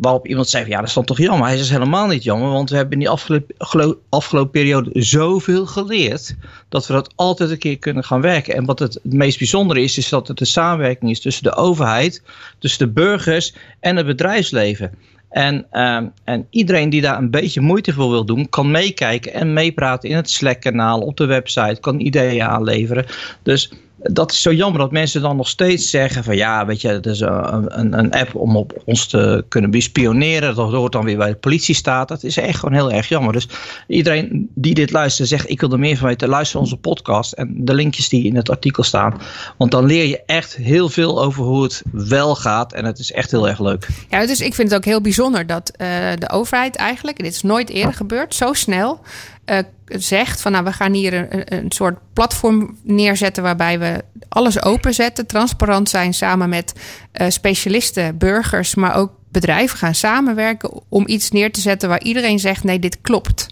[0.00, 1.46] Waarop iemand zei van ja, dat is dan toch jammer.
[1.46, 5.66] Hij is helemaal niet jammer, want we hebben in die afgelopen, gelo- afgelopen periode zoveel
[5.66, 6.36] geleerd
[6.68, 8.54] dat we dat altijd een keer kunnen gaan werken.
[8.54, 12.22] En wat het, meest bijzondere is, is dat het de samenwerking is tussen de overheid,
[12.58, 14.92] tussen de burgers en het bedrijfsleven.
[15.30, 19.52] En, ehm, en iedereen die daar een beetje moeite voor wil doen, kan meekijken en
[19.52, 23.06] meepraten in het Slack-kanaal, op de website, kan ideeën aanleveren.
[23.42, 23.72] Dus
[24.02, 27.06] dat is zo jammer dat mensen dan nog steeds zeggen van ja, weet je, het
[27.06, 30.54] is een, een, een app om op ons te kunnen bespioneren.
[30.54, 32.08] Dat hoort dan weer bij de politiestaat.
[32.08, 33.32] Dat is echt gewoon heel erg jammer.
[33.32, 33.48] Dus
[33.86, 37.54] iedereen die dit luistert zegt ik wil er meer van weten, luister onze podcast en
[37.56, 39.20] de linkjes die in het artikel staan.
[39.56, 43.12] Want dan leer je echt heel veel over hoe het wel gaat en het is
[43.12, 43.88] echt heel erg leuk.
[44.08, 45.88] Ja, dus ik vind het ook heel bijzonder dat eh,
[46.18, 49.00] de overheid eigenlijk, en dit is nooit eerder gebeurd, zo snel
[49.50, 54.62] eh, zegt van nou we gaan hier een, een soort platform neerzetten waarbij we alles
[54.62, 56.72] openzetten, transparant zijn samen met
[57.12, 62.38] eh, specialisten, burgers, maar ook bedrijven gaan samenwerken om iets neer te zetten waar iedereen
[62.38, 63.46] zegt nee dit klopt.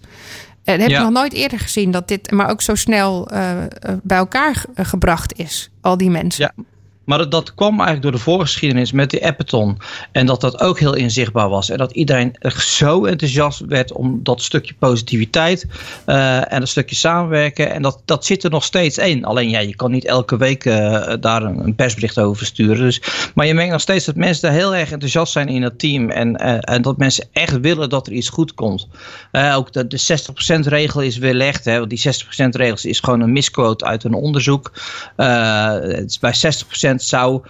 [0.65, 0.97] En dat heb Ja.
[0.99, 3.69] ik nog nooit eerder gezien dat dit maar ook zo snel eh, eh,
[4.03, 6.53] bij elkaar ge- gebracht is, al die mensen.
[6.57, 6.65] Ja.
[7.09, 9.79] Maar dat, dat kwam eigenlijk door de voorgeschiedenis met de Appeton.
[10.13, 11.71] En dat dat ook heel inzichtbaar was.
[11.71, 15.67] En dat iedereen er zo enthousiast werd om dat stukje positiviteit
[16.05, 17.73] eh, en dat stukje samenwerken.
[17.73, 19.25] En dat, dat zit er nog steeds in.
[19.25, 22.79] Alleen ja, je kan niet elke week eh, daar een, een persbericht over sturen.
[22.85, 23.03] Dus,
[23.35, 26.11] maar je merkt nog steeds dat mensen daar heel erg enthousiast zijn in het team.
[26.11, 28.89] En, eh, en dat mensen echt willen dat er iets goed komt.
[29.55, 30.01] Ook de, de
[30.57, 31.65] 60% regel is weerlegd.
[31.65, 32.03] Hè, want die
[32.45, 34.73] 60% regels is gewoon een misquote uit een onderzoek.
[35.17, 37.43] Het is bij 60% zou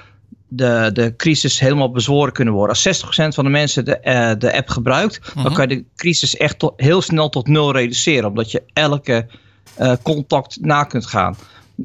[0.48, 2.76] de, de crisis helemaal bezworen kunnen worden.
[2.84, 6.36] Als 60% van de mensen de, eh, de app gebruikt, dan kan je de crisis
[6.36, 8.28] echt tot- heel snel tot nul reduceren.
[8.28, 9.26] Omdat je elke
[9.74, 11.36] eh, contact na kunt gaan.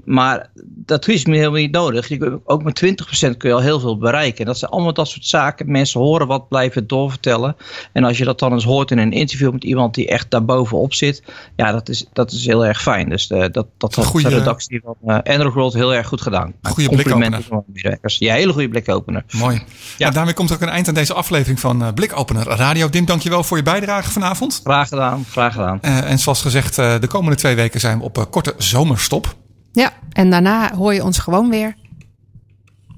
[0.06, 2.08] Maar dat is me helemaal niet nodig.
[2.08, 4.40] Je Ook met 20% kun je al heel veel bereiken.
[4.40, 5.72] En dat zijn allemaal dat soort zaken.
[5.72, 7.56] Mensen horen wat, blijven doorvertellen.
[7.92, 10.94] En als je dat dan eens hoort in een interview met iemand die echt daarbovenop
[10.94, 11.24] zit.
[11.56, 13.10] Ja, dat is, dat is heel erg fijn.
[13.10, 16.22] Dus eh, dat, dat had Goeie- de redactie van uh, Android World heel erg goed
[16.22, 16.54] gedaan.
[16.62, 18.16] Complimenten blikopener.
[18.20, 19.24] Ja, hele goede blikopener.
[19.32, 19.62] Mooi.
[19.98, 20.10] Ja.
[20.10, 22.90] daarmee komt ook een eind aan deze aflevering van eh, Blikopener Radio.
[22.90, 24.62] Dim, dankjewel voor je bijdrage vanavond.
[24.64, 25.82] Graag gedaan, graag gedaan.
[25.82, 29.36] Eh, en zoals gezegd, eh, de komende twee weken zijn we op eh, korte zomerstop.
[29.74, 31.76] Ja, en daarna hoor je ons gewoon weer.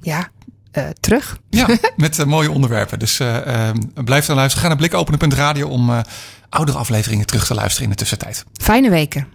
[0.01, 0.30] Ja,
[0.71, 1.39] eh, terug.
[1.49, 2.99] Ja, met eh, mooie onderwerpen.
[2.99, 4.61] Dus eh, eh, blijf dan luisteren.
[4.63, 6.03] Ga naar blikopener.radio om
[6.49, 8.45] oudere afleveringen terug te luisteren in de tussentijd.
[8.53, 9.28] Fijne weken.